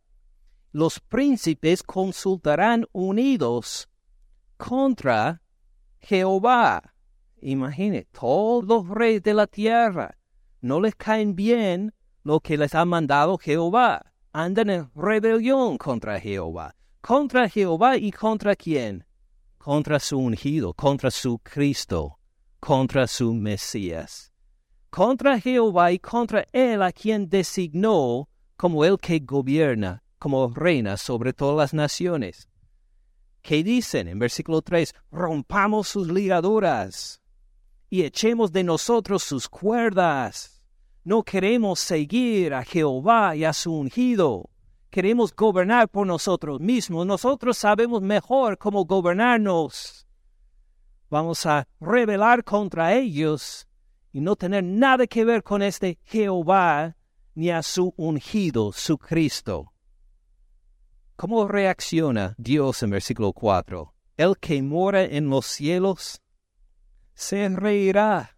Los 0.73 0.99
príncipes 0.99 1.83
consultarán 1.83 2.87
unidos 2.93 3.87
contra 4.57 5.43
Jehová. 5.99 6.95
Imagine, 7.43 8.07
todos 8.19 8.65
los 8.65 8.89
reyes 8.89 9.23
de 9.23 9.35
la 9.35 9.47
tierra 9.47 10.17
no 10.63 10.81
les 10.81 10.95
caen 10.95 11.37
bien 11.37 11.93
lo 12.23 12.41
que 12.41 12.57
les 12.57 12.75
ha 12.75 12.87
mandado 12.87 13.37
Jehová. 13.37 14.15
Andan 14.33 14.71
en 14.71 14.91
rebelión 14.95 15.77
contra 15.77 16.19
Jehová. 16.19 16.75
Contra 17.03 17.47
Jehová 17.47 17.99
y 17.99 18.11
contra 18.11 18.57
quién? 18.57 19.05
Contra 19.59 20.01
su 20.01 20.17
ungido, 20.19 20.73
contra 20.73 21.11
su 21.11 21.39
Cristo, 21.41 22.19
contra 22.59 23.07
su 23.07 23.35
Mesías. 23.35 24.30
Contra 24.91 25.39
Jehová 25.39 25.93
y 25.93 26.01
contra 26.01 26.45
él 26.53 26.83
a 26.83 26.91
quien 26.91 27.29
designó 27.29 28.29
como 28.57 28.85
el 28.85 28.99
que 28.99 29.21
gobierna, 29.21 30.03
como 30.19 30.49
reina 30.49 30.97
sobre 30.97 31.33
todas 31.33 31.57
las 31.57 31.75
naciones. 31.75 32.49
¿Qué 33.41 33.63
dicen 33.63 34.09
en 34.09 34.19
versículo 34.19 34.63
3? 34.63 34.93
Rompamos 35.13 35.87
sus 35.87 36.09
ligaduras 36.09 37.23
y 37.89 38.03
echemos 38.03 38.51
de 38.51 38.65
nosotros 38.65 39.23
sus 39.23 39.49
cuerdas. 39.49 40.61
No 41.05 41.23
queremos 41.23 41.79
seguir 41.79 42.53
a 42.53 42.65
Jehová 42.65 43.37
y 43.37 43.45
a 43.45 43.53
su 43.53 43.73
ungido. 43.73 44.51
Queremos 44.91 45.35
gobernar 45.35 45.89
por 45.89 46.05
nosotros 46.05 46.61
mismos. 46.61 47.07
Nosotros 47.07 47.57
sabemos 47.57 48.03
mejor 48.03 48.59
cómo 48.59 48.85
gobernarnos. 48.85 50.05
Vamos 51.09 51.47
a 51.47 51.67
rebelar 51.81 52.43
contra 52.43 52.95
ellos 52.95 53.70
y 54.13 54.21
no 54.21 54.37
tener 54.37 54.65
nada 54.65 55.07
que 55.07 55.25
ver 55.25 55.43
con 55.43 55.63
este 55.63 55.99
Jehová 56.05 56.97
ni 57.35 57.51
a 57.51 57.63
su 57.63 57.95
ungido, 57.97 58.73
su 58.73 58.99
Cristo. 58.99 59.73
¿Cómo 61.17 61.47
reacciona 61.47 62.35
Dios 62.39 62.83
en 62.83 62.91
versículo 62.91 63.33
4? 63.33 63.95
El 64.17 64.37
que 64.39 64.63
mora 64.63 65.05
en 65.05 65.29
los 65.29 65.47
cielos 65.47 66.21
se 67.15 67.49
reirá. 67.49 68.37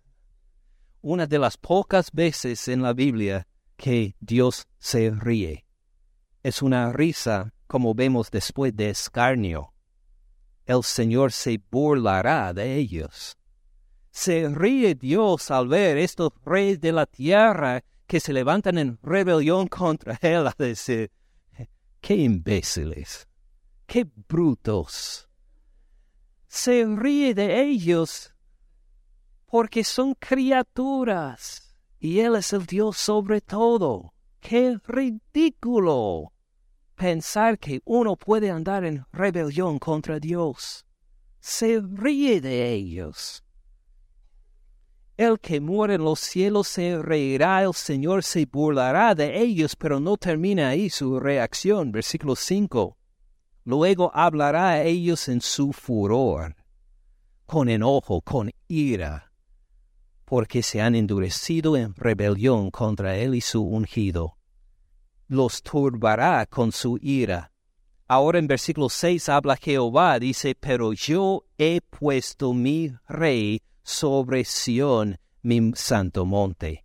Una 1.01 1.27
de 1.27 1.39
las 1.39 1.57
pocas 1.57 2.11
veces 2.13 2.69
en 2.69 2.83
la 2.83 2.93
Biblia 2.93 3.47
que 3.77 4.15
Dios 4.21 4.67
se 4.79 5.11
ríe. 5.11 5.67
Es 6.43 6.63
una 6.63 6.93
risa 6.93 7.53
como 7.67 7.95
vemos 7.95 8.31
después 8.31 8.75
de 8.77 8.91
escarnio. 8.91 9.73
El 10.67 10.83
Señor 10.83 11.33
se 11.33 11.61
burlará 11.71 12.53
de 12.53 12.77
ellos. 12.77 13.37
Se 14.13 14.47
ríe 14.51 14.95
Dios 14.95 15.51
al 15.51 15.69
ver 15.69 15.97
estos 15.97 16.33
reyes 16.45 16.79
de 16.81 16.93
la 16.93 17.07
tierra 17.07 17.83
que 18.07 18.21
se 18.21 18.35
levantan 18.35 18.77
en 18.77 18.99
rebelión 19.03 19.69
contra 19.69 20.19
Él 20.21 20.47
a 20.47 20.55
decir, 20.57 21.11
qué 22.03 22.17
imbéciles, 22.17 23.27
qué 23.87 24.07
brutos. 24.29 25.31
Se 26.47 26.85
ríe 26.85 27.33
de 27.33 27.63
ellos 27.63 28.35
porque 29.47 29.83
son 29.83 30.15
criaturas 30.15 31.75
y 31.99 32.21
Él 32.21 32.37
es 32.37 32.53
el 32.53 32.67
Dios 32.67 32.99
sobre 32.99 33.41
todo. 33.41 34.13
¡Qué 34.41 34.77
ridículo! 34.87 36.33
Pensar 36.97 37.59
que 37.59 37.81
uno 37.87 38.17
puede 38.17 38.51
andar 38.51 38.85
en 38.85 39.07
rebelión 39.11 39.79
contra 39.79 40.21
Dios. 40.21 40.85
Se 41.41 41.81
ríe 41.81 42.43
de 42.43 42.73
ellos. 42.73 43.43
El 45.23 45.39
que 45.39 45.61
muere 45.61 45.95
en 45.95 46.03
los 46.03 46.19
cielos 46.19 46.67
se 46.67 47.01
reirá, 47.01 47.63
el 47.63 47.75
Señor 47.75 48.25
se 48.25 48.45
burlará 48.45 49.15
de 49.15 49.41
ellos, 49.41 49.77
pero 49.77 50.01
no 50.01 50.17
termina 50.17 50.71
ahí 50.71 50.91
su 50.91 51.21
reacción. 51.21 51.93
Versículo 51.93 52.35
5. 52.35 52.97
Luego 53.63 54.11
hablará 54.13 54.71
a 54.71 54.83
ellos 54.83 55.29
en 55.29 55.41
su 55.41 55.73
furor, 55.73 56.57
con 57.47 57.69
enojo, 57.69 58.21
con 58.21 58.51
ira, 58.67 59.31
porque 60.25 60.61
se 60.61 60.81
han 60.81 60.97
endurecido 60.97 61.77
en 61.77 61.95
rebelión 61.95 62.73
contra 62.73 63.17
él 63.17 63.37
y 63.37 63.43
su 63.43 63.63
ungido. 63.63 64.39
Los 65.29 65.63
turbará 65.63 66.47
con 66.47 66.73
su 66.73 66.99
ira. 67.01 67.53
Ahora 68.09 68.41
en 68.41 68.49
versículo 68.49 68.89
6 68.89 69.29
habla 69.29 69.55
Jehová, 69.55 70.19
dice, 70.19 70.57
pero 70.59 70.93
yo 70.93 71.45
he 71.59 71.81
puesto 71.81 72.53
mi 72.53 72.93
rey 73.07 73.63
sobre 73.83 74.45
Sión, 74.45 75.19
mi 75.43 75.73
santo 75.75 76.25
monte. 76.25 76.85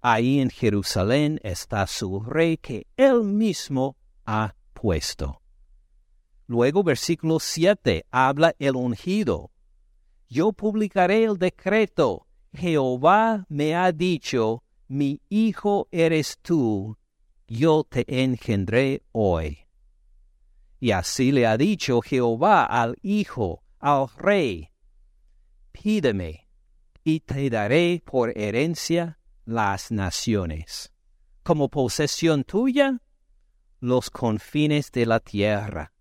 Ahí 0.00 0.40
en 0.40 0.50
Jerusalén 0.50 1.40
está 1.42 1.86
su 1.86 2.20
rey 2.20 2.56
que 2.56 2.86
él 2.96 3.24
mismo 3.24 3.96
ha 4.24 4.54
puesto. 4.72 5.40
Luego 6.46 6.84
versículo 6.84 7.40
7 7.40 8.06
habla 8.10 8.54
el 8.58 8.76
ungido. 8.76 9.50
Yo 10.28 10.52
publicaré 10.52 11.24
el 11.24 11.38
decreto. 11.38 12.26
Jehová 12.52 13.44
me 13.48 13.74
ha 13.74 13.92
dicho, 13.92 14.62
mi 14.88 15.20
hijo 15.28 15.88
eres 15.90 16.38
tú, 16.40 16.96
yo 17.48 17.84
te 17.84 18.04
engendré 18.22 19.02
hoy. 19.12 19.58
Y 20.78 20.92
así 20.92 21.32
le 21.32 21.46
ha 21.46 21.56
dicho 21.56 22.00
Jehová 22.00 22.64
al 22.64 22.96
hijo, 23.02 23.62
al 23.78 24.08
rey, 24.16 24.70
pídeme, 25.82 26.48
y 27.04 27.20
te 27.20 27.50
daré 27.50 28.02
por 28.04 28.36
herencia 28.36 29.18
las 29.44 29.90
naciones. 29.90 30.92
Como 31.42 31.68
posesión 31.68 32.44
tuya, 32.44 33.00
los 33.80 34.10
confines 34.10 34.90
de 34.90 35.06
la 35.06 35.20
tierra. 35.20 35.92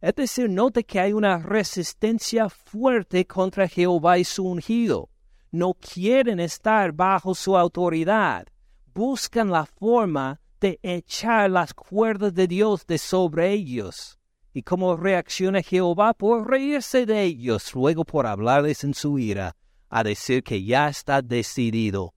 Es 0.00 0.14
decir, 0.14 0.48
note 0.48 0.84
que 0.84 1.00
hay 1.00 1.12
una 1.12 1.38
resistencia 1.38 2.48
fuerte 2.48 3.26
contra 3.26 3.68
Jehová 3.68 4.18
y 4.18 4.24
su 4.24 4.44
ungido. 4.44 5.10
No 5.50 5.74
quieren 5.74 6.40
estar 6.40 6.92
bajo 6.92 7.34
su 7.34 7.56
autoridad. 7.56 8.46
Buscan 8.94 9.50
la 9.50 9.66
forma 9.66 10.40
de 10.60 10.78
echar 10.82 11.50
las 11.50 11.74
cuerdas 11.74 12.32
de 12.34 12.46
Dios 12.46 12.86
de 12.86 12.98
sobre 12.98 13.52
ellos. 13.52 14.18
¿Y 14.56 14.62
cómo 14.62 14.96
reacciona 14.96 15.60
Jehová? 15.60 16.14
Por 16.14 16.48
reírse 16.48 17.04
de 17.04 17.24
ellos, 17.24 17.74
luego 17.74 18.06
por 18.06 18.26
hablarles 18.26 18.84
en 18.84 18.94
su 18.94 19.18
ira, 19.18 19.54
a 19.90 20.02
decir 20.02 20.42
que 20.42 20.64
ya 20.64 20.88
está 20.88 21.20
decidido. 21.20 22.14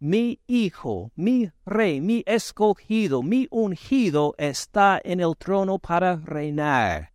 Mi 0.00 0.40
hijo, 0.48 1.12
mi 1.14 1.52
rey, 1.64 2.00
mi 2.00 2.24
escogido, 2.26 3.22
mi 3.22 3.46
ungido 3.52 4.34
está 4.38 5.00
en 5.04 5.20
el 5.20 5.36
trono 5.38 5.78
para 5.78 6.16
reinar. 6.16 7.12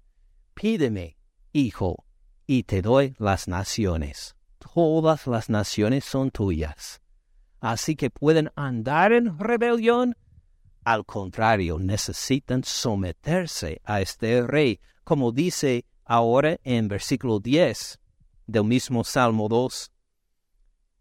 Pídeme, 0.53 1.17
hijo, 1.51 2.05
y 2.45 2.63
te 2.63 2.81
doy 2.81 3.15
las 3.19 3.49
naciones. 3.49 4.37
Todas 4.59 5.27
las 5.27 5.49
naciones 5.49 6.05
son 6.05 6.31
tuyas. 6.31 7.01
Así 7.59 7.97
que 7.97 8.09
pueden 8.09 8.49
andar 8.55 9.11
en 9.11 9.37
rebelión 9.37 10.15
al 10.87 11.05
contrario, 11.05 11.79
necesitan 11.79 12.63
someterse 12.63 13.81
a 13.83 13.99
este 13.99 14.41
rey, 14.47 14.79
como 15.03 15.33
dice 15.33 15.83
ahora 16.05 16.61
en 16.63 16.87
versículo 16.87 17.41
10. 17.41 17.99
del 18.45 18.63
mismo 18.63 19.03
Salmo 19.03 19.49
2. 19.49 19.91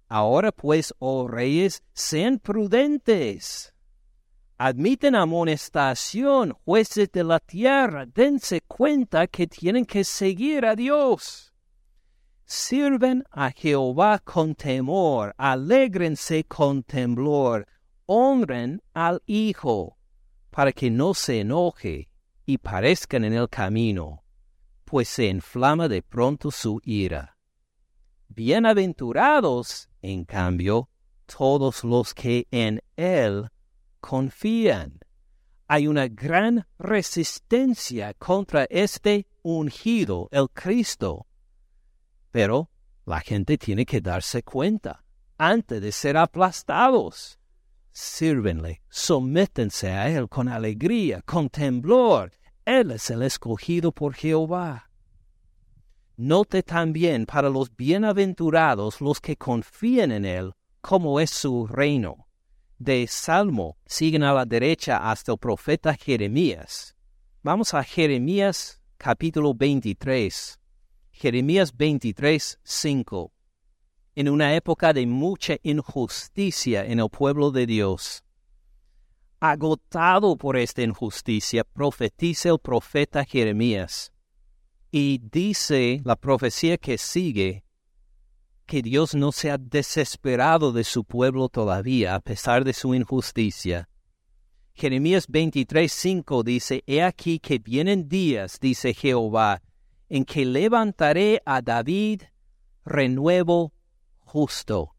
Ahora 0.09 0.51
pues, 0.51 0.93
oh 0.99 1.29
reyes, 1.29 1.85
sean 1.93 2.41
prudentes. 2.41 3.73
Admiten 4.59 5.15
amonestación, 5.15 6.51
jueces 6.65 7.13
de 7.13 7.23
la 7.23 7.39
tierra, 7.39 8.07
dense 8.07 8.63
cuenta 8.63 9.29
que 9.29 9.47
tienen 9.47 9.87
que 9.87 10.03
seguir 10.03 10.67
a 10.67 10.75
Dios. 10.75 11.55
Sirven 12.45 13.23
a 13.31 13.53
Jehová 13.53 14.19
con 14.19 14.57
temor, 14.57 15.33
alégrense 15.39 16.43
con 16.43 16.83
temblor, 16.83 17.69
honren 18.07 18.83
al 18.95 19.23
Hijo, 19.27 19.99
para 20.51 20.73
que 20.73 20.91
no 20.91 21.15
se 21.15 21.41
enoje 21.41 22.09
y 22.47 22.59
parezcan 22.59 23.25
en 23.25 23.35
el 23.35 23.49
camino, 23.49 24.25
pues 24.85 25.09
se 25.09 25.27
inflama 25.27 25.89
de 25.89 26.03
pronto 26.03 26.51
su 26.51 26.81
ira. 26.85 27.37
Bienaventurados, 28.29 29.89
en 30.03 30.25
cambio, 30.25 30.89
todos 31.27 31.85
los 31.85 32.15
que 32.15 32.47
en 32.51 32.81
Él 32.97 33.49
confían. 34.01 35.01
Hay 35.69 35.89
una 35.89 36.07
gran 36.07 36.67
resistencia 36.79 38.15
contra 38.15 38.65
este 38.71 39.27
ungido, 39.43 40.29
el 40.31 40.49
Cristo. 40.51 41.27
Pero 42.31 42.71
la 43.05 43.21
gente 43.21 43.59
tiene 43.59 43.85
que 43.85 44.01
darse 44.01 44.43
cuenta 44.43 45.05
antes 45.39 45.83
de 45.83 45.91
ser 45.91 46.17
aplastados. 46.17 47.41
Sírvenle, 47.99 48.83
sométense 48.91 49.91
a 49.91 50.11
Él 50.11 50.29
con 50.29 50.49
alegría, 50.49 51.23
con 51.23 51.49
temblor. 51.49 52.31
Él 52.67 52.91
es 52.91 53.09
el 53.09 53.23
escogido 53.23 53.91
por 53.91 54.13
Jehová. 54.13 54.91
Note 56.19 56.63
también 56.63 57.25
para 57.25 57.49
los 57.49 57.75
bienaventurados 57.75 59.01
los 59.01 59.19
que 59.19 59.37
confían 59.37 60.13
en 60.13 60.27
Él, 60.27 60.53
cómo 60.83 61.21
es 61.21 61.31
su 61.31 61.67
reino 61.67 62.27
de 62.79 63.07
Salmo 63.07 63.79
siguen 63.87 64.23
a 64.23 64.35
la 64.35 64.45
derecha 64.45 65.11
hasta 65.11 65.33
el 65.33 65.39
profeta 65.39 65.95
Jeremías. 65.95 66.95
Vamos 67.43 67.73
a 67.73 67.83
Jeremías 67.83 68.83
capítulo 68.99 69.55
23. 69.55 70.61
Jeremías 71.13 71.75
23, 71.75 72.59
5. 72.63 73.33
En 74.17 74.31
una 74.31 74.55
época 74.55 74.95
de 74.95 75.07
mucha 75.07 75.59
injusticia 75.63 76.87
en 76.87 77.01
el 77.01 77.11
pueblo 77.11 77.51
de 77.51 77.67
Dios. 77.67 78.25
Agotado 79.41 80.39
por 80.39 80.57
esta 80.57 80.83
injusticia, 80.83 81.65
profetiza 81.65 82.49
el 82.49 82.59
profeta 82.59 83.27
Jeremías. 83.27 84.11
Y 84.91 85.19
dice 85.19 86.01
la 86.03 86.17
profecía 86.17 86.79
que 86.79 86.97
sigue, 86.97 87.63
que 88.65 88.81
Dios 88.81 89.15
no 89.15 89.33
se 89.33 89.51
ha 89.51 89.59
desesperado 89.59 90.73
de 90.73 90.85
su 90.85 91.05
pueblo 91.05 91.51
todavía 91.51 92.15
a 92.15 92.21
pesar 92.21 92.65
de 92.65 92.73
su 92.73 92.95
injusticia. 92.95 93.91
Jeremías 94.73 95.29
23:5 95.29 96.43
dice, 96.43 96.83
He 96.87 97.03
aquí 97.03 97.39
que 97.39 97.59
vienen 97.59 98.09
días, 98.09 98.61
dice 98.61 98.95
Jehová, 98.95 99.61
en 100.09 100.25
que 100.25 100.47
levantaré 100.47 101.43
a 101.45 101.61
David 101.61 102.23
renuevo 102.87 103.76
justo. 104.37 104.95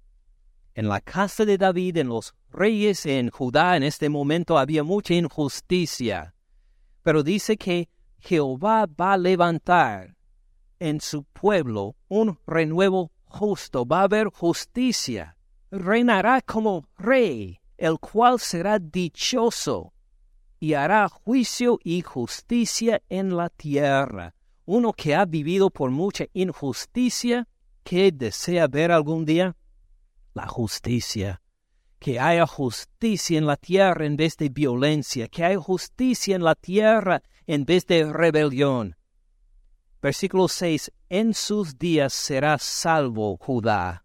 En 0.73 0.87
la 0.87 0.99
casa 0.99 1.45
de 1.45 1.59
David, 1.59 1.97
en 1.97 2.07
los 2.07 2.33
reyes 2.49 3.05
en 3.05 3.29
Judá, 3.29 3.77
en 3.77 3.83
este 3.83 4.09
momento 4.09 4.57
había 4.57 4.83
mucha 4.83 5.13
injusticia. 5.13 6.33
Pero 7.03 7.21
dice 7.21 7.55
que 7.55 7.87
Jehová 8.17 8.87
va 8.87 9.13
a 9.13 9.17
levantar 9.17 10.17
en 10.79 10.99
su 10.99 11.23
pueblo 11.23 11.95
un 12.07 12.39
renuevo 12.47 13.11
justo, 13.25 13.85
va 13.85 13.99
a 13.99 14.03
haber 14.05 14.29
justicia. 14.29 15.37
Reinará 15.69 16.41
como 16.41 16.87
rey, 16.97 17.59
el 17.77 17.99
cual 17.99 18.39
será 18.39 18.79
dichoso 18.79 19.93
y 20.59 20.73
hará 20.73 21.07
juicio 21.09 21.77
y 21.83 22.01
justicia 22.01 23.03
en 23.07 23.37
la 23.37 23.49
tierra. 23.49 24.33
Uno 24.65 24.93
que 24.93 25.13
ha 25.13 25.25
vivido 25.25 25.69
por 25.69 25.91
mucha 25.91 26.25
injusticia, 26.33 27.47
que 27.87 28.11
desea 28.11 28.67
ver 28.67 28.91
algún 28.91 29.23
día 29.23 29.55
la 30.33 30.45
justicia. 30.45 31.41
Que 31.99 32.19
haya 32.19 32.45
justicia 32.45 33.37
en 33.37 33.45
la 33.45 33.55
tierra 33.55 34.05
en 34.05 34.17
vez 34.17 34.35
de 34.35 34.49
violencia, 34.49 35.29
que 35.29 35.45
haya 35.45 35.57
justicia 35.57 36.35
en 36.35 36.43
la 36.43 36.55
tierra 36.55 37.23
en 37.45 37.63
vez 37.63 37.87
de 37.87 38.11
rebelión. 38.11 38.97
Versículo 40.01 40.49
6. 40.49 40.91
En 41.07 41.33
sus 41.33 41.77
días 41.77 42.11
será 42.11 42.57
salvo 42.57 43.37
Judá, 43.37 44.03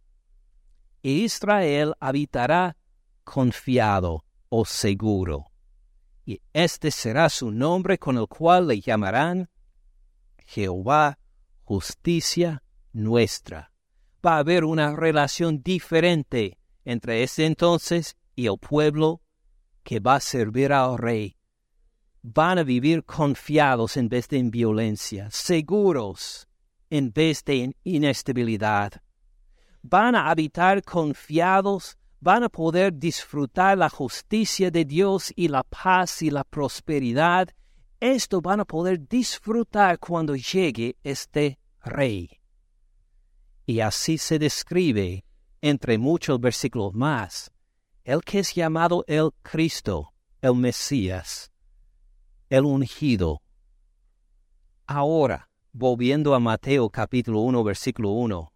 e 1.03 1.11
Israel 1.11 1.95
habitará 1.99 2.77
confiado 3.25 4.25
o 4.49 4.64
seguro. 4.64 5.47
Y 6.25 6.40
este 6.53 6.92
será 6.92 7.29
su 7.29 7.51
nombre 7.51 7.99
con 7.99 8.16
el 8.16 8.29
cual 8.29 8.68
le 8.68 8.81
llamarán 8.81 9.51
Jehová, 10.47 11.18
justicia 11.64 12.62
nuestra. 12.92 13.71
Va 14.24 14.37
a 14.37 14.38
haber 14.38 14.64
una 14.64 14.94
relación 14.94 15.62
diferente 15.62 16.58
entre 16.85 17.22
ese 17.22 17.46
entonces 17.46 18.16
y 18.35 18.46
el 18.46 18.58
pueblo 18.58 19.20
que 19.82 20.00
va 20.00 20.16
a 20.16 20.20
servir 20.20 20.72
al 20.72 20.96
rey 20.98 21.37
van 22.22 22.58
a 22.58 22.62
vivir 22.62 23.04
confiados 23.04 23.96
en 23.96 24.08
vez 24.08 24.28
de 24.28 24.38
en 24.38 24.50
violencia, 24.50 25.28
seguros 25.30 26.48
en 26.88 27.12
vez 27.12 27.44
de 27.44 27.64
en 27.64 27.76
inestabilidad. 27.85 29.02
Van 29.82 30.14
a 30.14 30.30
habitar 30.30 30.82
confiados, 30.85 31.98
van 32.20 32.44
a 32.44 32.48
poder 32.48 32.96
disfrutar 32.96 33.76
la 33.76 33.88
justicia 33.88 34.70
de 34.70 34.85
Dios 34.85 35.32
y 35.35 35.48
la 35.48 35.64
paz 35.64 36.22
y 36.22 36.30
la 36.30 36.44
prosperidad. 36.44 37.48
Esto 37.98 38.40
van 38.40 38.61
a 38.61 38.64
poder 38.64 39.08
disfrutar 39.08 39.98
cuando 39.98 40.37
llegue 40.37 40.96
este 41.02 41.58
rey. 41.80 42.41
Y 43.66 43.81
así 43.81 44.18
se 44.18 44.38
describe, 44.38 45.25
entre 45.61 45.98
muchos 45.98 46.40
versículos 46.40 46.94
más, 46.94 47.53
el 48.05 48.22
que 48.22 48.40
es 48.40 48.55
llamado 48.55 49.05
el 49.07 49.31
Cristo, 49.42 50.12
el 50.40 50.57
Mesías 50.57 51.53
el 52.53 52.66
ungido. 52.66 53.40
Ahora, 54.87 55.48
volviendo 55.72 56.35
a 56.35 56.38
Mateo 56.38 56.90
capítulo 56.90 57.40
1, 57.40 57.64
versículo 57.64 58.11
1, 58.11 58.53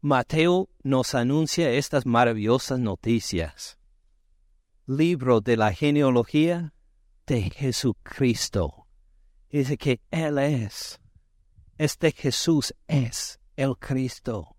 Mateo 0.00 0.68
nos 0.84 1.16
anuncia 1.16 1.72
estas 1.72 2.06
maravillosas 2.06 2.78
noticias. 2.78 3.78
Libro 4.86 5.40
de 5.40 5.56
la 5.56 5.72
genealogía 5.72 6.72
de 7.26 7.50
Jesucristo. 7.50 8.86
Dice 9.50 9.76
que 9.76 10.00
Él 10.12 10.38
es. 10.38 11.00
Este 11.78 12.12
Jesús 12.12 12.72
es 12.86 13.39
el 13.56 13.76
Cristo. 13.78 14.56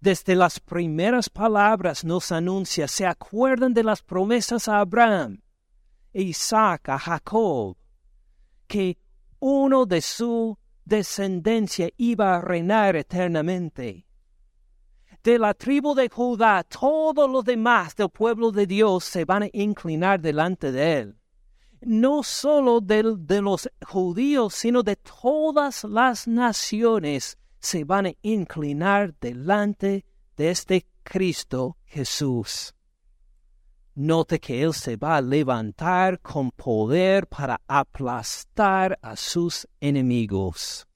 Desde 0.00 0.34
las 0.34 0.60
primeras 0.60 1.28
palabras 1.28 2.04
nos 2.04 2.32
anuncia, 2.32 2.88
se 2.88 3.06
acuerdan 3.06 3.74
de 3.74 3.84
las 3.84 4.02
promesas 4.02 4.66
a 4.66 4.80
Abraham, 4.80 5.42
Isaac, 6.14 6.88
a 6.88 6.98
Jacob, 6.98 7.76
que 8.66 8.96
uno 9.40 9.84
de 9.84 10.00
su 10.00 10.56
descendencia 10.84 11.90
iba 11.98 12.36
a 12.36 12.40
reinar 12.40 12.96
eternamente. 12.96 14.06
De 15.22 15.38
la 15.38 15.52
tribu 15.52 15.94
de 15.94 16.08
Judá, 16.08 16.64
todos 16.64 17.30
los 17.30 17.44
demás 17.44 17.94
del 17.94 18.08
pueblo 18.08 18.52
de 18.52 18.66
Dios 18.66 19.04
se 19.04 19.26
van 19.26 19.42
a 19.42 19.48
inclinar 19.52 20.18
delante 20.18 20.72
de 20.72 20.98
él. 20.98 21.16
No 21.82 22.22
solo 22.22 22.80
de, 22.80 23.16
de 23.18 23.42
los 23.42 23.68
judíos, 23.86 24.54
sino 24.54 24.82
de 24.82 24.96
todas 24.96 25.84
las 25.84 26.26
naciones 26.26 27.36
se 27.60 27.84
van 27.84 28.06
a 28.06 28.12
inclinar 28.22 29.14
delante 29.20 30.04
de 30.36 30.50
este 30.50 30.86
Cristo 31.02 31.76
Jesús. 31.84 32.74
Note 33.94 34.38
que 34.38 34.62
Él 34.62 34.72
se 34.72 34.96
va 34.96 35.16
a 35.16 35.20
levantar 35.20 36.20
con 36.20 36.50
poder 36.52 37.26
para 37.26 37.60
aplastar 37.66 38.98
a 39.02 39.14
sus 39.16 39.68
enemigos. 39.80 40.86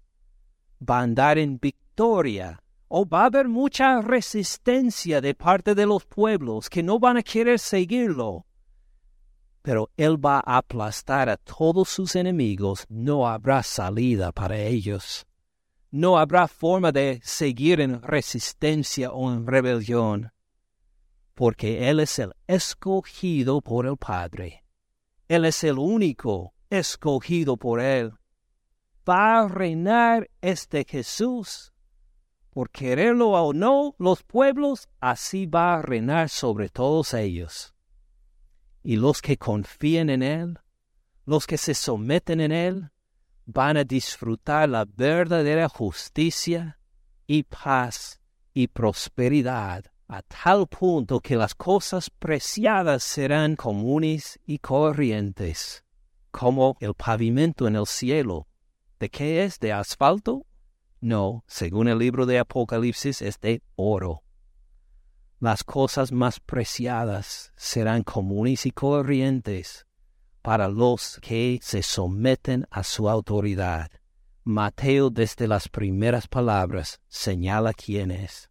Va 0.81 1.01
a 1.01 1.03
andar 1.03 1.39
en 1.39 1.59
victoria 1.59 2.62
o 2.89 3.05
va 3.05 3.23
a 3.23 3.27
haber 3.27 3.49
mucha 3.49 4.01
resistencia 4.01 5.21
de 5.21 5.35
parte 5.35 5.75
de 5.75 5.85
los 5.85 6.07
pueblos 6.07 6.71
que 6.71 6.83
no 6.83 6.99
van 6.99 7.17
a 7.17 7.23
querer 7.23 7.59
seguirlo. 7.59 8.47
Pero 9.62 9.91
Él 9.97 10.25
va 10.25 10.39
a 10.39 10.59
aplastar 10.59 11.29
a 11.29 11.37
todos 11.37 11.89
sus 11.89 12.15
enemigos, 12.17 12.87
no 12.89 13.27
habrá 13.27 13.62
salida 13.62 14.31
para 14.31 14.59
ellos. 14.59 15.27
No 15.95 16.18
habrá 16.18 16.49
forma 16.49 16.90
de 16.90 17.20
seguir 17.22 17.80
en 17.80 18.03
resistencia 18.03 19.12
o 19.12 19.32
en 19.32 19.47
rebelión 19.47 20.32
porque 21.34 21.88
Él 21.88 22.01
es 22.01 22.18
el 22.18 22.32
escogido 22.49 23.61
por 23.61 23.86
el 23.86 23.97
Padre. 23.97 24.64
Él 25.28 25.45
es 25.45 25.62
el 25.62 25.78
único 25.78 26.53
escogido 26.68 27.57
por 27.57 27.80
Él. 27.80 28.12
Va 29.09 29.40
a 29.40 29.49
reinar 29.49 30.28
este 30.40 30.84
Jesús 30.84 31.72
por 32.51 32.70
quererlo 32.70 33.30
o 33.30 33.53
no, 33.53 33.95
los 33.99 34.24
pueblos, 34.24 34.88
así 35.01 35.47
va 35.47 35.74
a 35.74 35.82
reinar 35.82 36.28
sobre 36.28 36.68
todos 36.68 37.12
ellos. 37.14 37.72
Y 38.82 38.97
los 38.97 39.20
que 39.20 39.36
confían 39.36 40.11
en 40.11 40.22
Él, 40.22 40.59
los 41.24 41.47
que 41.47 41.57
se 41.57 41.74
someten 41.74 42.40
en 42.40 42.51
Él, 42.51 42.90
van 43.47 43.76
a 43.76 43.84
disfrutar 43.84 44.68
la 44.68 44.84
verdadera 44.84 45.68
justicia 45.68 46.78
y 47.26 47.42
paz 47.42 48.20
y 48.53 48.68
prosperidad 48.68 49.84
a 50.09 50.22
tal 50.22 50.66
punto 50.66 51.20
que 51.20 51.36
las 51.36 51.55
cosas 51.55 52.11
preciadas 52.11 53.03
serán 53.03 53.57
comunes 53.57 54.38
y 54.47 54.59
corrientes, 54.59 55.84
como 56.30 56.76
el 56.80 56.95
pavimento 56.95 57.66
en 57.66 57.76
el 57.76 57.86
cielo. 57.86 58.47
¿De 59.01 59.09
qué 59.09 59.45
es? 59.45 59.59
¿De 59.59 59.72
asfalto? 59.72 60.47
No, 61.01 61.45
según 61.47 61.88
el 61.88 61.99
libro 61.99 62.26
de 62.26 62.38
Apocalipsis, 62.38 63.22
es 63.22 63.40
de 63.40 63.62
oro. 63.76 64.22
Las 65.40 65.64
cosas 65.64 66.12
más 66.12 66.40
preciadas 66.40 67.53
serán 67.57 68.03
comunes 68.03 68.66
y 68.66 68.70
corrientes 68.70 69.86
para 70.45 70.68
los 70.68 71.18
que 71.22 71.59
se 71.62 71.82
someten 71.82 72.66
a 72.70 72.84
su 72.84 73.09
autoridad. 73.09 73.90
Mateo 74.45 75.09
desde 75.09 75.49
las 75.49 75.70
primeras 75.70 76.28
palabras 76.28 77.01
señala 77.09 77.72
quién 77.72 78.11
es. 78.11 78.51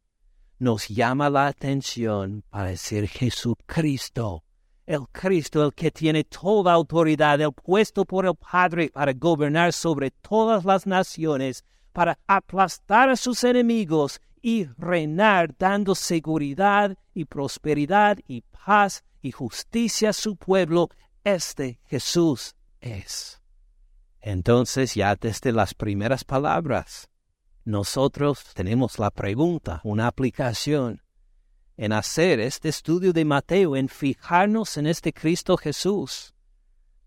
Nos 0.57 0.87
llama 0.87 1.29
la 1.29 1.45
atención 1.45 2.43
para 2.49 2.69
decir 2.69 3.07
Jesucristo, 3.07 4.43
el 4.87 5.07
Cristo, 5.11 5.63
el 5.63 5.71
que 5.75 5.91
tiene 5.91 6.23
toda 6.23 6.73
autoridad, 6.73 7.39
el 7.39 7.53
puesto 7.53 8.05
por 8.05 8.25
el 8.25 8.33
Padre 8.33 8.89
para 8.89 9.13
gobernar 9.13 9.71
sobre 9.71 10.09
todas 10.09 10.65
las 10.65 10.87
naciones, 10.87 11.63
para 11.91 12.17
aplastar 12.25 13.09
a 13.09 13.15
sus 13.15 13.43
enemigos 13.43 14.19
y 14.41 14.65
reinar 14.79 15.55
dando 15.59 15.93
seguridad 15.93 16.97
y 17.13 17.25
prosperidad 17.25 18.17
y 18.27 18.41
paz 18.65 19.03
y 19.21 19.31
justicia 19.31 20.09
a 20.09 20.13
su 20.13 20.35
pueblo. 20.35 20.89
Este 21.23 21.79
Jesús 21.85 22.53
es. 22.81 23.41
Entonces 24.19 24.93
ya 24.95 25.15
desde 25.15 25.53
las 25.53 25.73
primeras 25.73 26.25
palabras, 26.25 27.09
nosotros 27.63 28.43
tenemos 28.53 28.99
la 28.99 29.09
pregunta, 29.09 29.79
una 29.85 30.07
aplicación 30.07 31.01
en 31.77 31.93
hacer 31.93 32.41
este 32.41 32.67
estudio 32.67 33.13
de 33.13 33.23
Mateo, 33.23 33.77
en 33.77 33.87
fijarnos 33.87 34.75
en 34.75 34.85
este 34.85 35.13
Cristo 35.13 35.55
Jesús. 35.55 36.33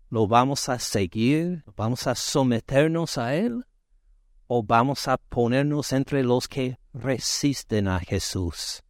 ¿Lo 0.09 0.27
vamos 0.27 0.67
a 0.67 0.79
seguir? 0.79 1.63
¿Vamos 1.75 2.07
a 2.07 2.15
someternos 2.15 3.19
a 3.19 3.35
Él? 3.35 3.65
¿O 4.47 4.63
vamos 4.63 5.07
a 5.07 5.17
ponernos 5.17 5.93
entre 5.93 6.23
los 6.23 6.47
que 6.47 6.79
resisten 6.91 7.87
a 7.87 7.99
Jesús, 7.99 8.83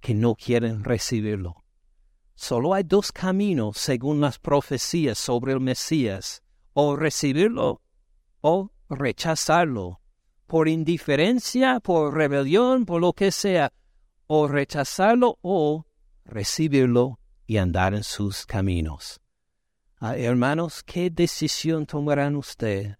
que 0.00 0.12
no 0.12 0.34
quieren 0.34 0.84
recibirlo? 0.84 1.64
Solo 2.40 2.72
hay 2.72 2.84
dos 2.84 3.10
caminos 3.10 3.78
según 3.78 4.20
las 4.20 4.38
profecías 4.38 5.18
sobre 5.18 5.54
el 5.54 5.60
Mesías 5.60 6.40
o 6.72 6.94
recibirlo 6.94 7.82
o 8.40 8.70
rechazarlo, 8.88 10.00
por 10.46 10.68
indiferencia, 10.68 11.80
por 11.80 12.14
rebelión, 12.14 12.86
por 12.86 13.00
lo 13.00 13.12
que 13.12 13.32
sea, 13.32 13.72
o 14.28 14.46
rechazarlo 14.46 15.40
o 15.42 15.84
recibirlo 16.24 17.18
y 17.44 17.56
andar 17.56 17.92
en 17.92 18.04
sus 18.04 18.46
caminos. 18.46 19.20
Ah, 19.96 20.16
hermanos, 20.16 20.84
¿qué 20.84 21.10
decisión 21.10 21.86
tomarán 21.86 22.36
ustedes 22.36 22.98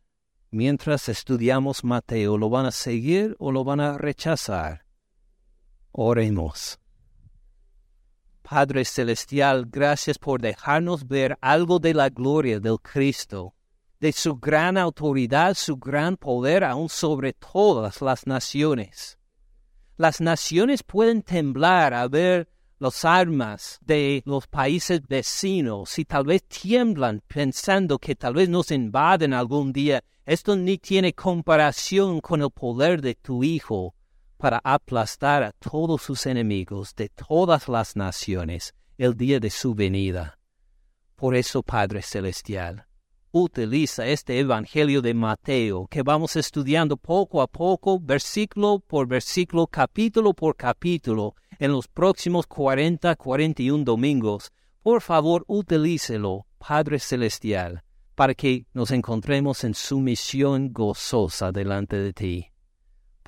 mientras 0.51 1.09
estudiamos 1.09 1.85
Mateo? 1.85 2.39
¿Lo 2.39 2.51
van 2.51 2.67
a 2.67 2.73
seguir 2.73 3.37
o 3.39 3.53
lo 3.53 3.63
van 3.63 3.79
a 3.79 3.99
rechazar? 3.99 4.85
Oremos. 5.93 6.81
Padre 8.49 8.87
Celestial, 8.87 9.67
gracias 9.67 10.17
por 10.17 10.41
dejarnos 10.41 11.07
ver 11.07 11.37
algo 11.43 11.79
de 11.79 11.93
la 11.93 12.09
gloria 12.09 12.59
del 12.59 12.79
Cristo 12.81 13.55
de 14.01 14.11
su 14.11 14.37
gran 14.37 14.79
autoridad, 14.79 15.53
su 15.53 15.77
gran 15.77 16.17
poder 16.17 16.65
aún 16.65 16.89
sobre 16.89 17.35
todas 17.35 18.01
las 18.01 18.27
naciones. 18.27 19.19
Las 19.99 20.23
naciones 20.23 20.83
pueden 20.83 21.21
temblar 21.21 21.93
a 21.93 22.09
ver 22.09 22.49
las 22.79 23.05
armas 23.05 23.81
de 23.83 24.23
los 24.25 24.47
países 24.47 25.03
vecinos 25.07 25.99
y 25.99 26.07
tal 26.07 26.25
vez 26.25 26.43
tiemblan 26.45 27.23
pensando 27.27 27.99
que 27.99 28.15
tal 28.15 28.33
vez 28.33 28.49
nos 28.49 28.71
invaden 28.71 29.35
algún 29.35 29.75
día. 29.75 30.03
Esto 30.25 30.57
ni 30.57 30.79
tiene 30.79 31.13
comparación 31.13 32.21
con 32.21 32.41
el 32.41 32.51
poder 32.51 33.03
de 33.03 33.15
tu 33.15 33.45
Hijo 33.45 33.95
para 34.39 34.61
aplastar 34.65 35.43
a 35.43 35.53
todos 35.53 36.01
sus 36.01 36.25
enemigos 36.25 36.95
de 36.95 37.11
todas 37.11 37.69
las 37.69 37.97
naciones 37.97 38.75
el 38.97 39.17
día 39.17 39.41
de 39.41 39.51
su 39.51 39.75
venida. 39.75 40.39
Por 41.17 41.35
eso, 41.35 41.63
Padre 41.63 42.01
Celestial, 42.01 42.87
utiliza 43.33 44.07
este 44.07 44.39
Evangelio 44.39 45.03
de 45.03 45.15
Mateo 45.15 45.87
que 45.91 46.03
vamos 46.03 46.37
estudiando 46.37 46.97
poco 46.97 47.43
a 47.43 47.49
poco, 47.49 47.99
versículo 48.01 48.79
por 48.87 49.07
versículo, 49.07 49.67
capítulo 49.67 50.33
por 50.33 50.57
capítulo, 50.57 51.35
en 51.59 51.73
los 51.73 51.89
próximos 51.89 52.47
40, 52.47 53.17
41 53.17 53.85
domingos. 53.85 54.53
Por 54.83 55.03
favor, 55.03 55.45
utilícelo, 55.49 56.47
Padre 56.59 57.01
Celestial, 57.01 57.83
para 58.15 58.35
que 58.35 58.67
nos 58.73 58.93
encontremos 58.93 59.65
en 59.65 59.75
su 59.75 59.99
misión 59.99 60.73
gozosa 60.73 61.53
delante 61.53 61.97
de 61.97 62.13
ti, 62.13 62.47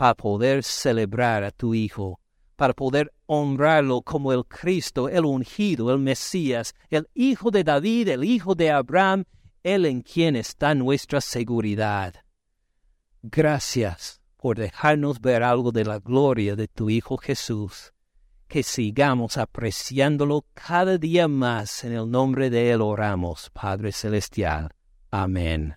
para 0.01 0.15
poder 0.15 0.65
celebrar 0.65 1.45
a 1.45 1.51
tu 1.51 1.75
Hijo, 1.75 2.21
para 2.57 2.73
poder 2.73 3.13
honrarlo 3.27 4.01
como 4.01 4.33
el 4.33 4.47
Cristo, 4.47 5.11
el 5.11 5.27
ungido, 5.27 5.93
el 5.93 5.99
Mesías, 5.99 6.75
el 6.89 7.07
Hijo 7.13 7.51
de 7.51 7.65
David, 7.65 8.09
el 8.09 8.25
Hijo 8.25 8.55
de 8.55 8.71
Abraham, 8.71 9.25
él 9.63 9.85
en 9.85 10.01
quien 10.01 10.37
está 10.37 10.75
nuestra 10.75 11.21
seguridad. 11.21 12.15
Gracias 13.21 14.23
por 14.39 14.57
dejarnos 14.57 15.21
ver 15.21 15.43
algo 15.43 15.71
de 15.71 15.85
la 15.85 15.99
gloria 15.99 16.57
de 16.57 16.67
tu 16.67 16.89
Hijo 16.89 17.19
Jesús, 17.19 17.93
que 18.49 18.63
sigamos 18.63 19.37
apreciándolo 19.37 20.47
cada 20.55 20.97
día 20.97 21.29
más. 21.29 21.85
En 21.85 21.93
el 21.93 22.11
nombre 22.11 22.49
de 22.49 22.71
Él 22.71 22.81
oramos, 22.81 23.51
Padre 23.51 23.93
Celestial. 23.93 24.71
Amén. 25.11 25.77